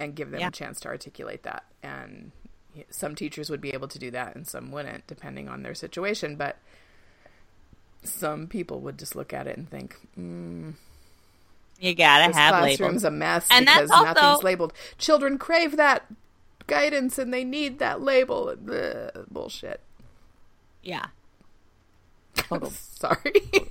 [0.00, 0.48] and give them Yeah.
[0.48, 2.32] a chance to articulate that." And
[2.90, 6.36] some teachers would be able to do that, and some wouldn't, depending on their situation.
[6.36, 6.56] But
[8.02, 10.74] some people would just look at it and think, mm,
[11.78, 13.04] You gotta "This have classroom's labels.
[13.04, 16.06] a mess And because also- nothing's labeled." Children crave that
[16.66, 18.54] guidance, and they need that label.
[18.62, 19.80] Bleh, bullshit.
[20.82, 21.06] Yeah.
[22.70, 23.32] Sorry.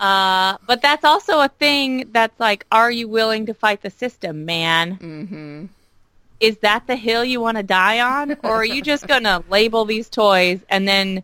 [0.00, 4.46] Uh, but that's also a thing that's like, are you willing to fight the system,
[4.46, 4.96] man?
[4.96, 5.66] mm-hmm.
[6.40, 8.36] Is that the hill you want to die on?
[8.42, 11.22] Or are you just going to label these toys and then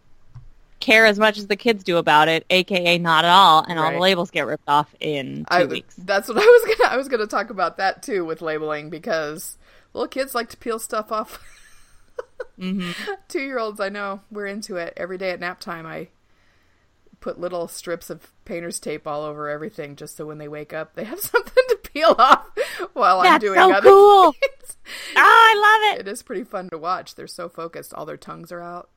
[0.81, 3.91] care as much as the kids do about it, aka not at all, and all
[3.91, 5.95] the labels get ripped off in two I, weeks?
[5.97, 6.93] That's what I was gonna.
[6.93, 9.59] I was gonna talk about that too with labeling because
[9.95, 11.41] little kids like to peel stuff off.
[12.59, 12.93] hmm
[13.29, 14.93] Two year olds, I know, we're into it.
[14.97, 16.09] Every day at nap time, I
[17.21, 20.95] put little strips of painter's tape all over everything just so when they wake up,
[20.95, 21.65] they have something
[21.97, 22.47] peel off
[22.93, 24.33] while I'm That's doing so other cool.
[24.41, 24.77] things.
[25.17, 26.07] Ah, I love it.
[26.07, 27.15] It is pretty fun to watch.
[27.15, 27.95] They're so focused.
[27.95, 28.91] All their tongues are out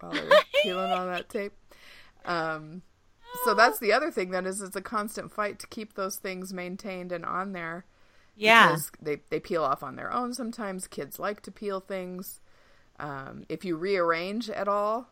[0.00, 0.30] while they're
[0.62, 1.52] peeling on that tape.
[2.24, 2.82] Um,
[3.44, 6.52] so that's the other thing then is it's a constant fight to keep those things
[6.52, 7.86] maintained and on there.
[8.36, 8.76] Yeah.
[9.00, 10.86] They, they peel off on their own sometimes.
[10.86, 12.40] Kids like to peel things.
[13.00, 15.08] Um, if you rearrange at all,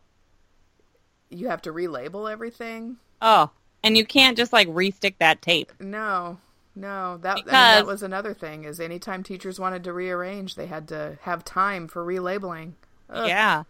[1.29, 2.97] you have to relabel everything.
[3.21, 3.51] Oh,
[3.83, 5.71] and you can't just like restick that tape.
[5.79, 6.37] No,
[6.75, 7.17] no.
[7.17, 10.87] That, I mean, that was another thing is anytime teachers wanted to rearrange, they had
[10.89, 12.73] to have time for relabeling.
[13.09, 13.27] Ugh.
[13.27, 13.63] Yeah.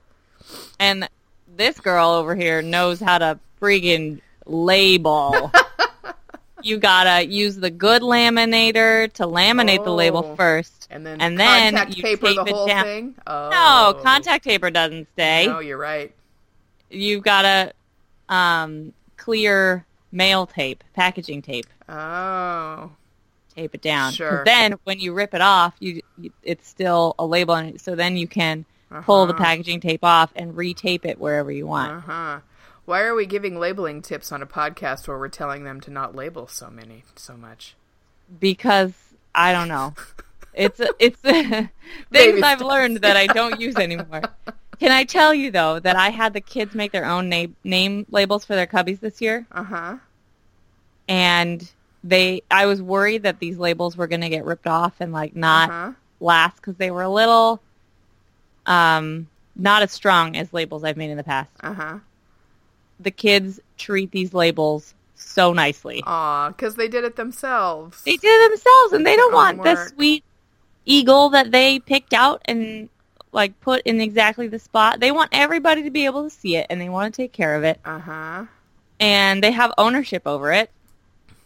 [0.80, 1.08] And
[1.56, 5.52] this girl over here knows how to friggin' label.
[6.64, 10.36] you gotta use the good laminator to laminate the label Oh.
[10.36, 10.88] first.
[10.92, 12.84] And then, And then contact you paper the tape it whole down.
[12.84, 13.16] thing.
[13.26, 13.50] Oh.
[13.96, 15.48] No, contact paper doesn't stay.
[15.48, 16.14] No, you're right.
[16.90, 17.74] You've gotta
[18.30, 21.68] um, clear mail tape, packaging tape.
[21.90, 22.92] Oh,
[23.56, 24.14] Tape it down.
[24.14, 24.44] Sure.
[24.46, 27.96] Then when you rip it off, you, you it's still a label, on it, so
[27.96, 28.66] then you can
[29.04, 29.44] pull the Uh-huh.
[29.44, 31.92] packaging tape off and retape it wherever you want.
[31.92, 32.40] uh huh.
[32.86, 36.16] Why are we giving labeling tips on a podcast where we're telling them to not
[36.16, 37.76] label so many, so much?
[38.40, 38.94] because
[39.36, 39.94] I don't know.
[40.54, 41.70] It's it's things
[42.10, 42.62] Baby I've steps.
[42.70, 44.22] learned that I don't use anymore.
[44.82, 48.04] Can I tell you though that I had the kids make their own name name
[48.10, 49.98] labels for their cubbies this year, Uh huh.
[51.08, 51.72] and
[52.04, 55.36] they I was worried that these labels were going to get ripped off and like
[55.36, 55.92] not Uh-huh.
[56.20, 57.62] last because they were a little
[58.66, 61.52] um not as strong as labels I've made in the past.
[61.62, 62.00] Uh huh.
[63.00, 66.02] The kids treat these labels so nicely.
[66.08, 68.02] Aw, because they did it themselves.
[68.02, 70.24] They did it themselves, and they don't want the sweet
[70.86, 72.90] eagle that they picked out and
[73.32, 75.00] like put in exactly the spot.
[75.00, 77.56] They want everybody to be able to see it, and they want to take care
[77.56, 78.46] of it, Uh huh.
[79.00, 80.70] and they have ownership over it,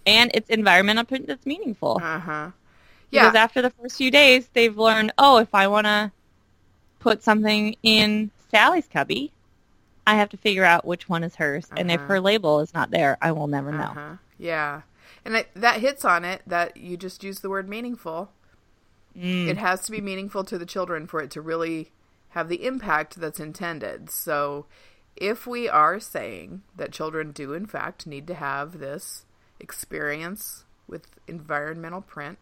[0.06, 2.00] and it's environmental print that's meaningful.
[2.04, 2.52] Uh huh.
[3.12, 6.12] Because after the first few days, they've learned, oh, if I want to
[7.00, 9.32] put something in Sally's cubby,
[10.08, 12.08] I have to figure out which one is hers, and if Uh-huh.
[12.14, 13.84] her label is not there, I will never know.
[13.84, 14.16] Uh-huh.
[14.38, 14.82] Yeah.
[15.24, 18.30] And it, that hits on it that you just use the word meaningful.
[19.18, 19.48] Mm.
[19.48, 21.92] It has to be meaningful to the children for it to really
[22.30, 24.10] have the impact that's intended.
[24.10, 24.66] So
[25.16, 29.26] if we are saying that children do, in fact, need to have this
[29.60, 32.38] experience with environmental print,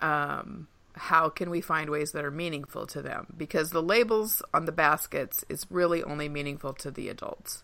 [0.00, 3.34] um, how can we find ways that are meaningful to them?
[3.36, 7.62] Because the labels on the baskets is really only meaningful to the adults.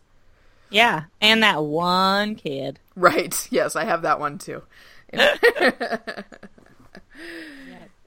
[0.70, 2.78] Yeah, and that one kid.
[2.94, 3.48] Right.
[3.50, 4.62] Yes, I have that one too.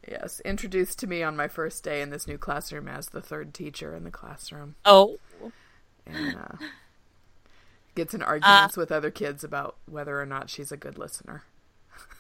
[0.08, 3.54] yes, introduced to me on my first day in this new classroom as the third
[3.54, 5.18] teacher in the classroom, Oh,
[6.06, 6.56] and uh,
[7.96, 11.44] gets Uh, in arguments with other kids about whether or not she's a good listener.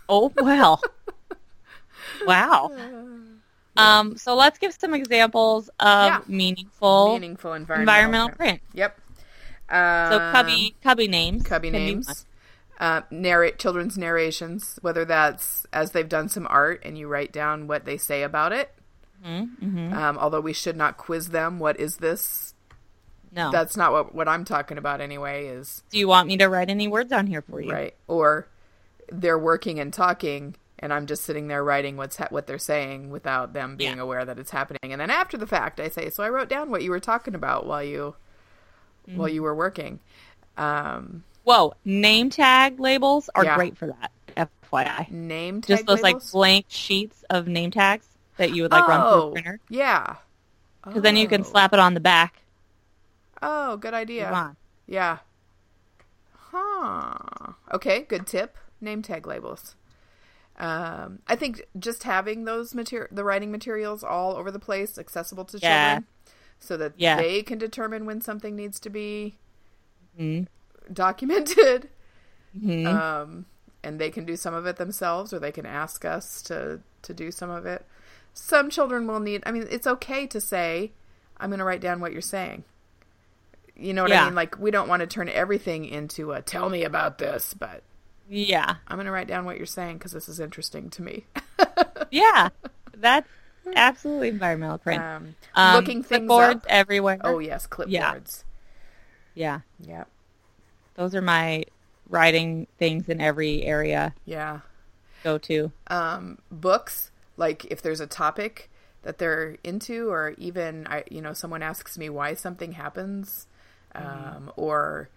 [0.09, 0.81] Oh well.
[2.25, 2.69] wow.
[3.77, 6.21] Um, so let's give some examples of Yeah.
[6.27, 8.37] meaningful Meaningful environmental, environmental print.
[8.37, 8.61] print.
[8.73, 8.97] Yep.
[9.69, 9.75] So
[10.17, 11.43] Um, cubby cubby names.
[11.43, 12.25] cubby can be names.
[12.81, 17.67] Uh, narrate children's narrations, whether that's as they've done some art and you write down
[17.67, 18.73] what they say about it.
[19.21, 19.55] one.
[19.61, 19.93] Mhm.
[19.93, 21.59] Um, although we should not quiz them.
[21.59, 22.55] What is this?
[23.31, 23.51] No.
[23.51, 25.45] That's not what what I'm talking about anyway.
[25.45, 27.71] Is Do you want me to write any words on here for you?
[27.71, 28.47] right or
[29.11, 33.11] they're working and talking and I'm just sitting there writing what's ha- what they're saying
[33.11, 34.03] without them being Yeah.
[34.03, 34.79] aware that it's happening.
[34.91, 37.35] And then after the fact, I say, "So I wrote down what you were talking
[37.35, 38.15] about while you
[39.05, 39.35] while Mm-hmm.
[39.35, 39.99] you were working."
[40.57, 43.55] Um, Whoa, name tag labels are Yeah.
[43.55, 44.11] great for that.
[44.37, 48.87] FYI, name tag just those like blank sheets of name tags that you would like
[48.87, 50.15] run through Oh, a printer, Yeah.
[50.85, 51.45] because then you can Oh.
[51.45, 52.41] slap it on the back.
[53.41, 54.55] Oh, good idea.
[54.87, 55.17] Yeah.
[56.51, 57.53] Huh.
[57.73, 58.57] Okay, good tip.
[58.79, 59.75] Name tag labels.
[60.57, 65.45] Um, I think just having those material, the writing materials all over the place, accessible
[65.45, 65.93] to Yeah.
[65.95, 66.07] children,
[66.59, 67.15] so that Yeah.
[67.17, 69.37] they can determine when something needs to be
[70.19, 70.47] Mhm.
[70.91, 71.89] Documented,
[72.57, 72.85] Mhm.
[72.85, 73.45] um,
[73.83, 77.13] and they can do some of it themselves, or they can ask us to to
[77.13, 77.85] do some of it.
[78.33, 79.41] Some children will need.
[79.45, 80.91] I mean, it's okay to say,
[81.37, 82.63] "I'm going to write down what you're saying."
[83.75, 84.35] You know what I mean?
[84.35, 87.81] Like we don't want to turn everything into a "tell me about this," but
[88.29, 91.25] yeah, I'm going to write down what you're saying because this is interesting to me.
[92.11, 92.49] yeah,
[92.95, 93.27] that's
[93.75, 95.01] absolutely environmental print.
[95.01, 96.65] um, Um, looking things clipboards up.
[96.69, 97.17] everywhere.
[97.23, 98.43] Oh yes, clipboards.
[99.33, 100.03] yeah, Yeah,
[100.95, 101.65] those are my
[102.09, 104.13] writing things in every area.
[104.25, 104.59] yeah.
[105.23, 105.71] Go to.
[105.87, 108.69] um, books like if there's a topic
[109.03, 113.45] that they're into or even I, you know someone asks me why something happens
[113.93, 115.09] um, or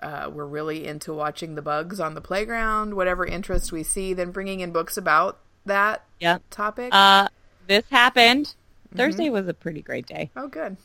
[0.00, 4.30] uh, we're really into watching the bugs on the playground whatever interest we see then
[4.30, 6.42] bringing in books about that Yep.
[6.50, 7.28] topic Uh,
[7.66, 8.54] this happened.
[8.88, 8.96] Mm-hmm.
[8.96, 10.30] Thursday was a pretty great day.
[10.36, 10.76] oh good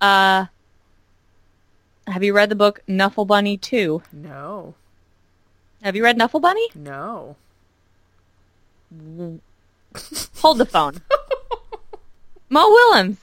[0.00, 0.46] Uh,
[2.06, 4.02] have you read the book Knuffle Bunny 2?
[4.12, 4.74] no
[5.82, 6.68] Have you read Knuffle Bunny?
[6.74, 7.36] no
[10.36, 11.00] Hold the phone.
[12.50, 13.16] Mo Willems.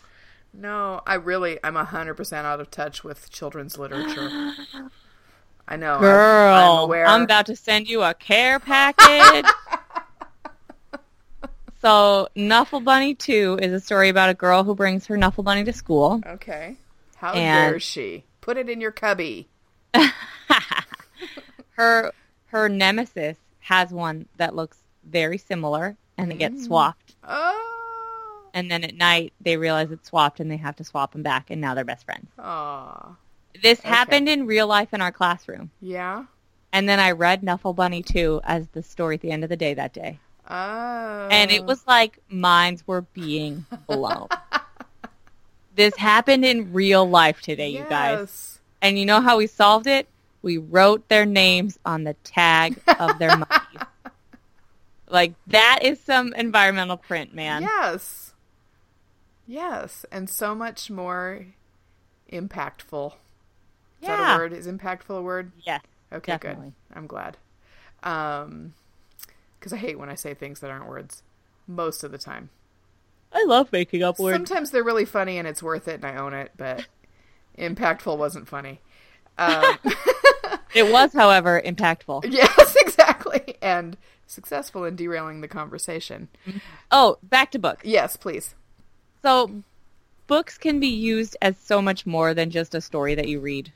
[0.53, 4.53] no i really i'm 100% out of touch with children's literature
[5.67, 9.45] i know I'm- Girl, I'm, I'm, about to send you a care package.
[11.81, 15.63] so, Knuffle Bunny 2 is a story about a girl who brings her Knuffle Bunny
[15.63, 16.21] to school.
[16.25, 16.75] okay
[17.15, 19.47] how And- dare she put it in your cubby
[21.71, 22.11] Her
[22.47, 26.63] her nemesis has one that looks very similar and they get mm.
[26.63, 27.15] swapped.
[27.27, 31.23] oh And then at night they realize it's swapped and they have to swap them
[31.23, 32.27] back and now they're best friends.
[32.37, 33.15] Aw.
[33.61, 35.71] This happened in real life in our classroom.
[35.81, 36.25] Yeah.
[36.73, 39.57] And then I read Knuffle Bunny 2 as the story at the end of the
[39.57, 40.19] day that day.
[40.49, 41.27] Oh.
[41.31, 44.27] And it was like minds were being blown.
[45.75, 48.59] this happened in real life today, you guys.
[48.81, 50.07] And you know how we solved it?
[50.41, 53.81] We wrote their names on the tag of their monkeys.
[55.07, 57.63] Like that is some environmental print, man.
[57.63, 58.33] Yes.
[59.45, 61.47] Yes, and so much more
[62.31, 63.07] impactful.
[64.01, 64.35] Is that Yeah.
[64.35, 64.53] a word?
[64.53, 65.51] Is impactful a word?
[65.65, 65.81] Yes.
[66.13, 66.73] Okay, Definitely.
[66.87, 66.97] good.
[66.97, 67.35] I'm glad.
[68.03, 68.73] Um,
[69.59, 71.23] because I hate when I say things that aren't words.
[71.67, 72.49] Most of the time.
[73.33, 74.35] I love making up words.
[74.35, 76.85] Sometimes they're really funny and it's worth it and I own it, but
[77.57, 78.81] impactful wasn't funny.
[79.37, 79.77] Um,
[80.73, 82.31] It was, however, impactful.
[82.31, 83.55] yes, exactly.
[83.61, 86.27] And successful in derailing the conversation.
[86.91, 87.83] Oh, back to books.
[87.85, 88.55] Yes, please.
[89.21, 89.63] So,
[90.27, 93.71] books can be used as so much more than just a story that you read.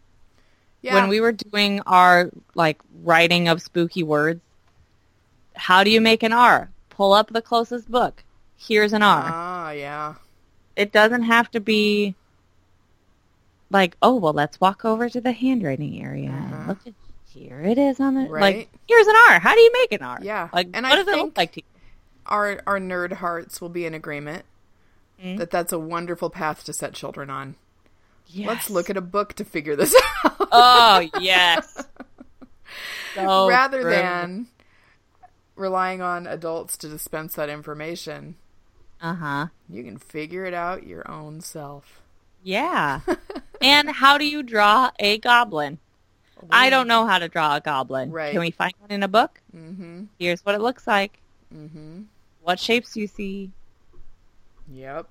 [0.82, 0.96] Yeah.
[0.96, 4.42] When we were doing our like writing of spooky words,
[5.56, 6.70] how do you make an R?
[6.90, 8.24] Pull up the closest book.
[8.58, 9.24] Here's an R.
[9.26, 10.16] Ah, yeah.
[10.76, 12.16] it doesn't have to be
[13.70, 16.30] like, oh well, let's walk over to the handwriting area.
[16.32, 16.68] Uh-huh.
[16.70, 16.94] Look at
[17.34, 18.42] here it is on the Right.
[18.58, 18.70] like.
[18.88, 19.40] Here's an R.
[19.40, 20.20] How do you make an R?
[20.22, 20.50] Yeah.
[20.54, 21.66] Like, And what I does it look like to you?
[22.28, 24.46] Our our nerd hearts will be in agreement
[25.24, 25.38] Mm.
[25.38, 27.56] that that's a wonderful path to set children on.
[28.28, 28.48] Yes.
[28.50, 29.96] Let's look at a book to figure this
[30.26, 30.36] out.
[30.52, 31.84] Oh yes.
[33.16, 33.92] So rather true.
[33.92, 34.48] than
[35.56, 38.36] relying on adults to dispense that information.
[39.02, 39.48] Uh huh.
[39.70, 42.02] You can figure it out your own self.
[42.44, 43.02] Yeah.
[43.62, 45.80] and how do you draw a goblin?
[46.52, 48.12] I don't know how to draw a goblin.
[48.12, 48.32] Right.
[48.32, 49.42] Can we find one in a book?
[49.56, 50.04] Mm-hmm.
[50.20, 51.20] Here's what it looks like.
[51.54, 52.04] Mm-hmm.
[52.44, 53.52] What shapes do you see?
[54.72, 55.10] Yep.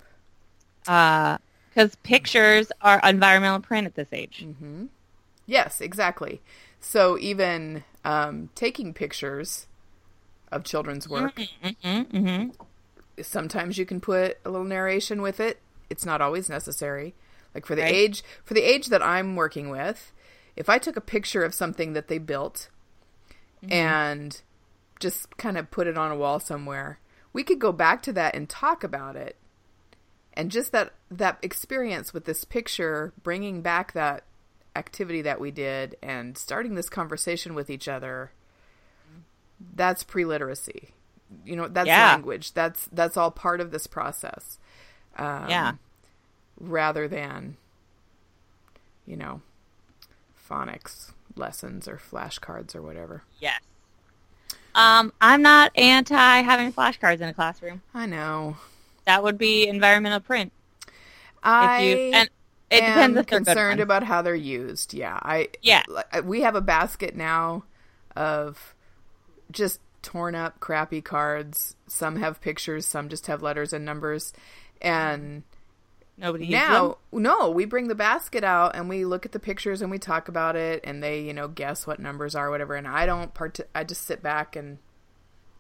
[0.85, 4.45] Because pictures are environmental print at this age.
[4.47, 4.87] Mm-hmm.
[5.47, 6.41] Yes, exactly.
[6.81, 9.67] So even um, taking pictures
[10.53, 12.51] of children's work, Mm-hmm, mm-hmm.
[13.23, 15.61] Sometimes you can put a little narration with it.
[15.91, 17.15] It's not always necessary.
[17.55, 17.95] Like for the Right.
[17.95, 20.13] age for the age that I'm working with,
[20.57, 22.69] if I took a picture of something that they built
[23.63, 23.73] mm-hmm.
[23.73, 24.43] and
[24.99, 26.99] just kind of put it on a wall somewhere,
[27.33, 29.37] we could go back to that and talk about it.
[30.33, 34.25] And just that that experience with this picture bringing back that
[34.75, 38.33] activity that we did and starting this conversation with each other
[39.09, 39.21] mm-hmm.
[39.77, 40.95] that's pre-literacy
[41.45, 42.13] you know that's Yeah.
[42.13, 42.53] language.
[42.53, 44.59] That's that's all part of this process.
[45.17, 45.73] Um, Yeah.
[46.61, 47.57] Rather than,
[49.07, 49.43] you know,
[50.49, 53.25] phonics lessons or flashcards or whatever.
[53.41, 53.61] Yes.
[54.75, 57.83] Um, I'm not anti having flashcards in a classroom.
[57.93, 58.57] I know.
[59.05, 60.53] That would be environmental print.
[61.43, 62.31] I If you and
[62.71, 64.95] it am depends concerned about how they're used.
[64.95, 65.83] Yeah, I Yeah.
[66.25, 67.65] we have a basket now
[68.17, 68.75] of
[69.51, 71.75] just torn up, crappy cards.
[71.89, 74.33] Some have pictures, some just have letters and numbers.
[74.81, 75.43] And
[76.17, 79.91] Nobody now, no, we bring the basket out and we look at the pictures and
[79.91, 82.77] we talk about it, and they, you know, guess what numbers are, whatever.
[82.77, 83.59] And I don't part.
[83.75, 84.79] I just sit back and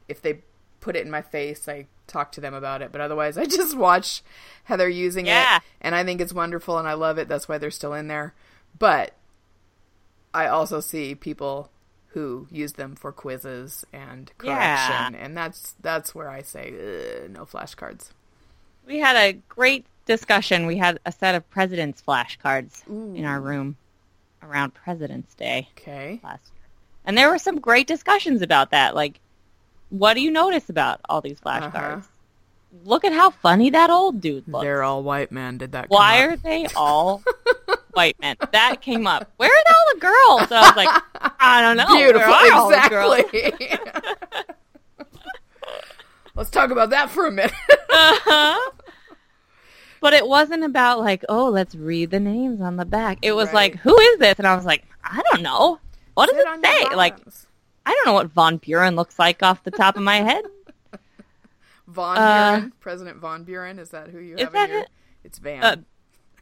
[0.07, 0.43] if they
[0.81, 2.93] put it in my face, I talk to them about it.
[2.93, 4.23] But otherwise, I just watch
[4.65, 5.57] how they're using Yeah.
[5.57, 7.27] it, and I think it's wonderful and I love it.
[7.27, 8.33] That's why they're still in there.
[8.79, 9.15] But
[10.33, 11.71] I also see people
[12.15, 18.11] who use them for quizzes and correction, and that's that's where I say no flashcards.
[18.87, 20.67] We had a great discussion.
[20.67, 22.87] We had a set of president's flashcards
[23.17, 23.77] in our room
[24.43, 26.21] around President's Day Okay.
[26.23, 26.63] last year.
[27.07, 28.95] And there were some great discussions about that.
[28.95, 29.21] Like,
[29.91, 31.75] what do you notice about all these flashcards?
[31.75, 32.01] Uh-huh.
[32.85, 34.65] Look at how funny that old dude looks.
[34.65, 35.59] They're all white men.
[35.59, 35.89] Did that?
[35.89, 37.23] Why are they all
[37.95, 38.37] white men?
[38.53, 39.31] That came up.
[39.37, 40.43] Where are all the girls?
[40.51, 41.03] And I was like,
[41.41, 41.97] I don't know.
[41.97, 42.31] beautiful?
[42.31, 43.19] Where are all the girls?
[43.33, 43.79] Exactly.
[46.37, 47.53] Let's talk about that for a minute.
[47.97, 48.71] Uh-huh.
[50.01, 53.19] But it wasn't about like, oh, let's read the names on the back.
[53.23, 53.73] It was Right.
[53.73, 54.35] like, who is this?
[54.39, 55.79] And I was like, I don't know.
[56.15, 56.95] What does Sit on it say?
[56.97, 57.17] Like.
[57.87, 60.45] I don't know what Von Buren looks like off the top of my head.
[61.87, 63.79] Von uh, Buren, President Von Buren.
[63.79, 64.83] Is that who you is have that in your?
[64.85, 64.89] it?
[65.23, 65.63] It's Van.
[65.63, 65.77] Uh,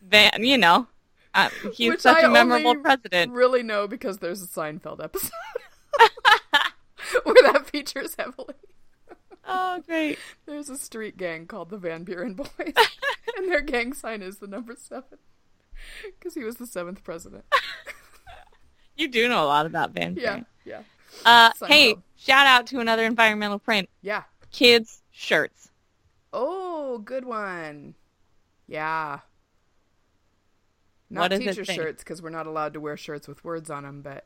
[0.09, 0.87] Van, you know,
[1.35, 3.33] uh, he's Which such I a memorable president.
[3.33, 5.31] Really know because there's a Seinfeld episode
[7.25, 8.55] where that features heavily.
[9.47, 10.19] Oh, great.
[10.47, 12.49] There's a street gang called the Van Buren Boys,
[13.37, 15.19] and their gang sign is the number seven
[16.05, 17.45] because he was the seventh president.
[18.95, 20.47] You do know a lot about Van Yeah, Buren.
[20.67, 20.83] yeah,
[21.25, 21.67] Uh, Seinfeld.
[21.69, 23.89] hey, shout out to another environmental print.
[24.03, 24.25] yeah.
[24.53, 25.71] Kids shirts.
[26.31, 27.95] Oh, good one.
[28.69, 29.21] Yeah.
[31.13, 34.01] Not What teacher shirts because we're not allowed to wear shirts with words on them,
[34.01, 34.25] but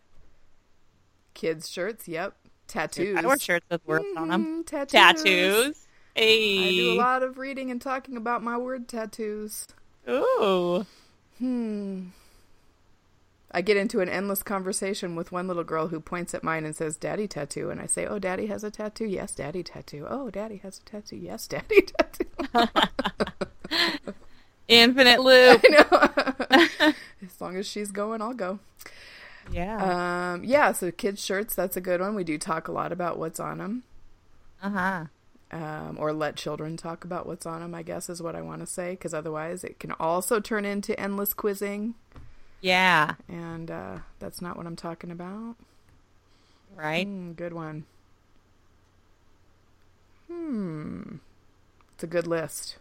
[1.35, 2.07] kids shirts.
[2.07, 2.37] Yep.
[2.69, 3.17] Tattoos.
[3.17, 4.63] I wear shirts with words on them.
[4.65, 4.93] Tattoos.
[4.93, 5.87] Tattoos.
[6.17, 9.67] I do a lot of reading and talking about my word tattoos.
[10.09, 10.87] Ooh.
[11.39, 12.05] Hmm.
[13.51, 16.77] I get into an endless conversation with one little girl who points at mine and
[16.77, 17.71] says, Daddy tattoo.
[17.71, 19.07] And I say, Oh, Daddy has a tattoo?
[19.07, 20.07] Yes, Daddy tattoo.
[20.09, 21.17] Oh, Daddy has a tattoo?
[21.17, 22.27] Yes, Daddy tattoo.
[24.69, 25.65] Infinite loop.
[25.65, 25.69] I
[26.81, 26.93] know.
[27.27, 28.59] as long as she's going, I'll go.
[29.51, 30.33] yeah.
[30.35, 32.15] Um, yeah, so kids' shirts, that's a good one.
[32.15, 33.83] We do talk a lot about what's on them.
[34.63, 35.05] Uh huh.
[35.53, 38.61] Um, or let children talk about what's on them, I guess is what I want
[38.63, 41.95] to say, because otherwise it can also turn into endless quizzing,
[42.61, 43.15] Yeah.
[43.29, 45.55] and uh, that's not what I'm talking about.
[46.75, 47.07] Right.
[47.07, 47.85] Hmm, good one.
[50.29, 51.17] Hmm.
[51.95, 52.77] It's a good list.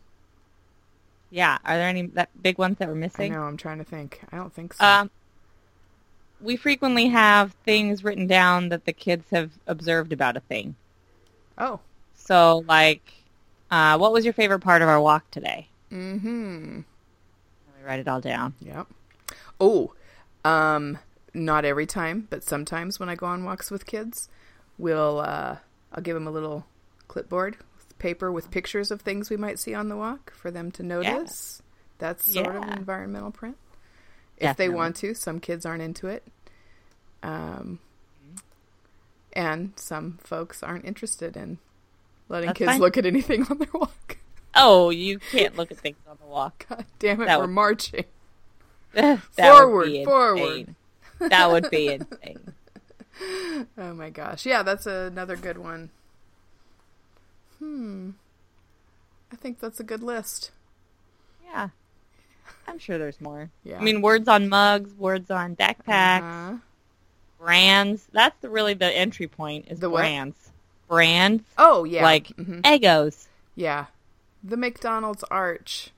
[1.36, 1.58] Yeah.
[1.66, 3.34] Are there any that big ones that we're missing?
[3.34, 4.22] know, I'm trying to think.
[4.32, 4.86] I don't think so.
[4.86, 5.12] Um,
[6.40, 10.76] we frequently have things written down that the kids have observed about a thing.
[11.58, 11.82] oh.
[12.18, 13.14] So, like,
[13.70, 15.68] uh, what was your favorite part of our walk today?
[15.92, 16.28] Mm-hmm.
[16.28, 16.86] And
[17.78, 18.56] we write it all down.
[18.62, 18.88] Yep.
[19.60, 19.94] Oh,
[20.44, 20.98] um,
[21.36, 24.28] not every time, but sometimes when I go on walks with kids,
[24.78, 25.58] we'll uh,
[25.92, 26.66] I'll give them a little
[27.08, 27.58] clipboard
[28.00, 31.62] paper with pictures of things we might see on the walk for them to notice.
[31.98, 32.76] That's sort of Yeah.
[32.78, 33.58] environmental print.
[34.38, 36.24] If they want to, some kids aren't into it.
[37.24, 37.80] Um,
[39.34, 41.58] and some folks aren't interested in
[42.30, 42.80] letting That's kids fine.
[42.82, 44.18] look at anything on their walk.
[44.56, 46.66] Oh, you can't look at things on the walk.
[46.70, 48.06] God damn it, That we're would- marching.
[49.36, 50.76] Forward, forward.
[51.20, 52.40] That would be insane.
[53.78, 54.46] Oh my gosh.
[54.46, 55.90] Yeah, that's another good one.
[57.60, 58.12] Hmm.
[59.32, 60.52] I think that's a good list.
[61.46, 61.70] Yeah.
[62.68, 63.50] I'm sure there's more.
[63.64, 63.80] Yeah.
[63.80, 66.58] I mean, words on mugs, words on backpacks, Uh-huh.
[67.40, 68.08] brands.
[68.12, 70.00] That's the, really the entry point is The what?
[70.02, 70.52] brands.
[70.88, 72.04] Brands Oh, yeah.
[72.04, 72.62] like Mhm.
[72.62, 73.28] Eggos.
[73.56, 73.86] Yeah.
[74.44, 75.92] The McDonald's arch.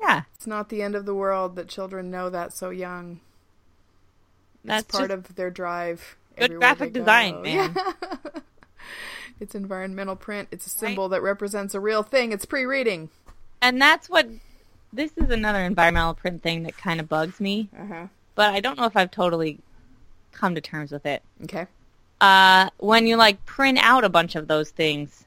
[0.00, 0.22] Yeah.
[0.34, 3.20] It's not the end of the world that children know that so young.
[4.64, 6.16] That's it's part of their drive.
[6.38, 7.74] good graphic design, man.
[8.02, 8.09] Yeah.
[9.40, 10.48] It's environmental print.
[10.50, 12.32] It's a symbol that represents a real thing.
[12.32, 13.08] It's pre-reading.
[13.62, 14.28] And that's what
[14.92, 18.06] this is another environmental print thing that kind of bugs me, Uh-huh.
[18.34, 19.58] but I don't know if I've totally
[20.32, 21.22] come to terms with it.
[21.44, 21.66] Okay.
[22.20, 25.24] Uh, when you like print out a bunch of those things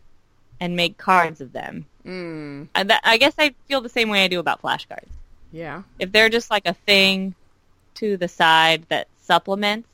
[0.59, 1.85] and make cards of them.
[2.05, 5.07] Mm, I, that, I guess I feel the same way I do about flashcards.
[5.51, 5.83] yeah.
[5.99, 7.33] If they're just like a thing
[7.95, 9.87] to the side that supplements,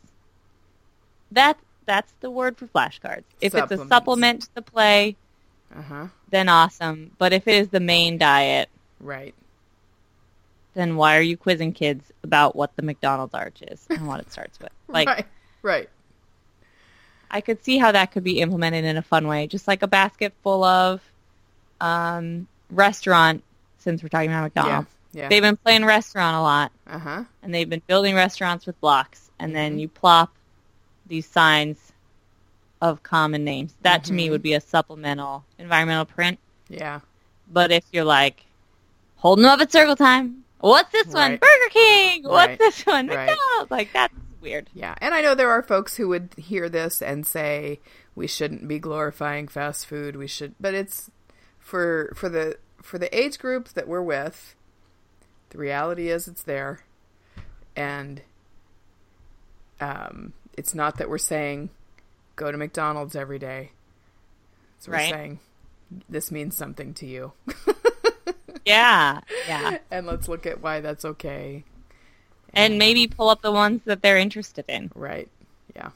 [1.31, 1.57] that
[1.89, 3.23] that's the word for flashcards.
[3.41, 5.15] If it's a supplement to the play,
[5.75, 6.07] Uh huh.
[6.29, 7.09] then awesome.
[7.17, 8.69] But if it is the main diet,
[8.99, 9.33] Right.
[10.75, 14.31] then why are you quizzing kids about what the McDonald's arch is and what it
[14.31, 14.71] starts with?
[14.87, 15.25] Like, right.
[15.63, 15.89] Right.
[17.31, 19.87] I could see how that could be implemented in a fun way, just like a
[19.87, 21.01] basket full of
[21.81, 23.43] um, restaurant.
[23.79, 25.27] Since we're talking about McDonald's, Yeah.
[25.29, 27.23] they've been playing restaurant a lot, Uh huh.
[27.41, 29.79] and they've been building restaurants with blocks, and then Mhm.
[29.81, 30.31] you plop
[31.09, 31.91] these signs
[32.81, 33.73] of common names.
[33.81, 34.31] That to me Mhm.
[34.31, 36.39] would be a supplemental environmental print.
[36.69, 37.01] Yeah.
[37.51, 38.45] But if you're like
[39.17, 41.31] holding them up at circle time, what's this one?
[41.37, 42.23] Burger King.
[42.23, 43.07] What's this one?
[43.07, 43.27] Right.
[43.27, 43.71] McDonald's.
[43.71, 44.69] Like that's weird.
[44.73, 44.95] Yeah.
[45.01, 47.79] And I know there are folks who would hear this and say
[48.15, 50.15] we shouldn't be glorifying fast food.
[50.15, 51.11] We should, but it's
[51.59, 54.55] for for the for the age group that we're with.
[55.49, 56.79] The reality is it's there,
[57.75, 58.21] and
[59.81, 61.69] um, it's not that we're saying
[62.35, 63.71] go to McDonald's every day.
[64.77, 65.09] It's we're Right.
[65.11, 65.39] saying
[66.07, 67.33] this means something to you,
[68.65, 69.79] Yeah, yeah.
[69.89, 71.63] and let's look at why that's okay.
[72.53, 74.91] And maybe pull up the ones that they're interested in.
[74.95, 75.27] Right.
[75.75, 75.89] Yeah.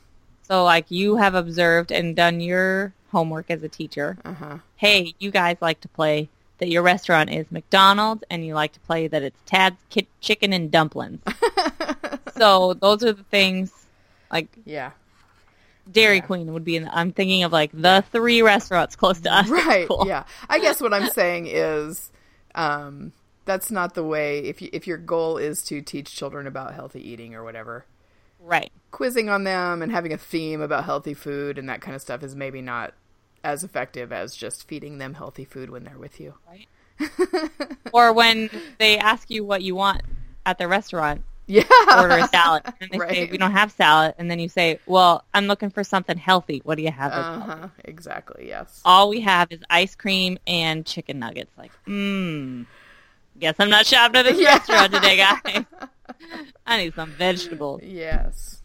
[0.44, 4.18] So like you have observed and done your homework as a teacher.
[4.26, 4.58] Uh huh.
[4.76, 6.30] Hey, you guys like to play
[6.60, 9.78] that your restaurant is McDonald's and you like to play that it's Tad's
[10.22, 11.22] Chicken and Dumplings.
[12.36, 13.72] so those are the things
[14.32, 14.92] like Yeah.
[15.92, 16.22] Dairy Yeah.
[16.22, 16.90] Queen would be in.
[16.92, 19.50] I'm thinking of like the three restaurants close to us.
[19.50, 20.06] right school.
[20.08, 22.12] yeah i guess what i'm saying is
[22.56, 23.12] um
[23.46, 27.02] that's not the way if you, if your goal is to teach children about healthy
[27.08, 27.86] eating or whatever
[28.40, 28.72] Right.
[28.92, 32.24] quizzing on them and having a theme about healthy food and that kind of stuff
[32.24, 32.94] is maybe not
[33.44, 36.68] as effective as just feeding them healthy food when they're with you Right.
[37.94, 40.02] or when they ask you what you want
[40.46, 41.64] at the restaurant, yeah
[41.98, 42.64] order a salad.
[42.82, 43.32] And they say, Right.
[43.32, 44.16] we don't have salad.
[44.18, 46.62] And then you say, well, I'm looking for something healthy.
[46.64, 47.12] What do you have?
[47.12, 51.52] uh-huh exactly yes All we have is ice cream and chicken nuggets.
[51.58, 52.66] Like, mmm.
[53.40, 54.56] Guess I'm not shopping at this Yeah.
[54.58, 55.66] restaurant today, guys.
[56.68, 57.82] I need some vegetables.
[57.84, 58.62] yes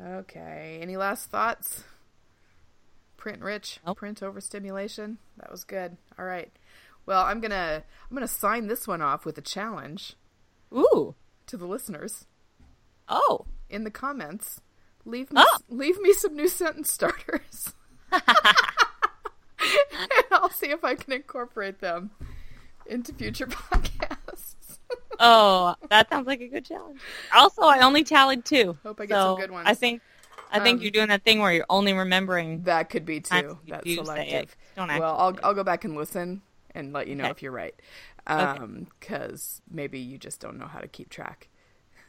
[0.00, 1.82] okay any last thoughts
[3.16, 3.98] print rich Nope.
[3.98, 6.52] print overstimulation that was good all right
[7.04, 10.14] well i'm gonna i'm gonna sign this one off with a challenge
[10.72, 11.14] Ooh.
[11.48, 12.26] To the listeners
[13.08, 13.46] Oh.
[13.68, 14.60] in the comments
[15.04, 15.58] leave me Oh.
[15.68, 17.74] leave me some new sentence starters
[18.12, 18.22] and
[20.32, 22.10] i'll see if i can incorporate them
[22.86, 24.54] into future podcasts
[25.20, 27.00] Oh, that sounds like a good challenge.
[27.34, 28.78] Also, I only tallied two.
[28.84, 29.66] Hope I get some good ones.
[29.68, 30.00] I think
[30.52, 32.62] I think Um, you're doing that thing where you're only remembering.
[32.62, 34.06] that could be too that's do say it.
[34.06, 35.36] selective Don't well I'll.
[35.42, 36.40] I'll go back and listen
[36.72, 37.30] and let you know Okay.
[37.32, 37.74] if you're right
[38.28, 41.48] um because maybe you just don't know how to keep track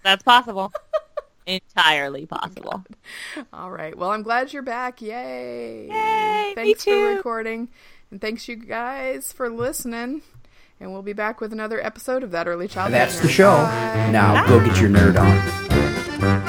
[0.03, 0.71] That's possible.
[1.47, 2.83] Entirely possible.
[3.53, 7.15] all right well i'm glad you're back yay Yay, me thanks for too.
[7.15, 7.69] recording
[8.11, 10.21] and thanks you guys for listening
[10.79, 13.51] and we'll be back with another episode of that early childhood That's the show.
[13.55, 14.09] Bye.
[14.11, 16.45] Now go get your nerd on.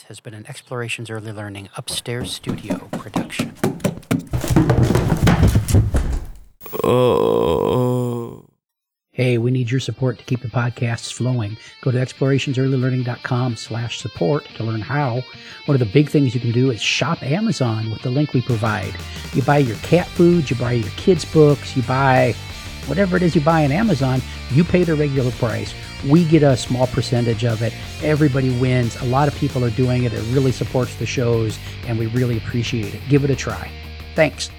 [0.00, 3.54] This has been an Explorations Early Learning Upstairs Studio production.
[6.82, 8.46] Oh.
[9.10, 11.58] Hey, we need your support to keep the podcasts flowing.
[11.82, 15.22] Go to explorationsearlylearning.com slash support to learn how.
[15.66, 18.40] One of the big things you can do is shop Amazon with the link we
[18.40, 18.94] provide.
[19.34, 22.34] You buy your cat food, you buy your kids' books, you buy
[22.86, 24.20] whatever it is you buy on Amazon,
[24.50, 25.74] you pay the regular price.
[26.08, 27.72] We get a small percentage of it.
[28.02, 28.96] Everybody wins.
[29.02, 30.12] A lot of people are doing it.
[30.12, 33.00] It really supports the shows, and we really appreciate it.
[33.08, 33.70] Give it a try.
[34.14, 34.50] Thanks.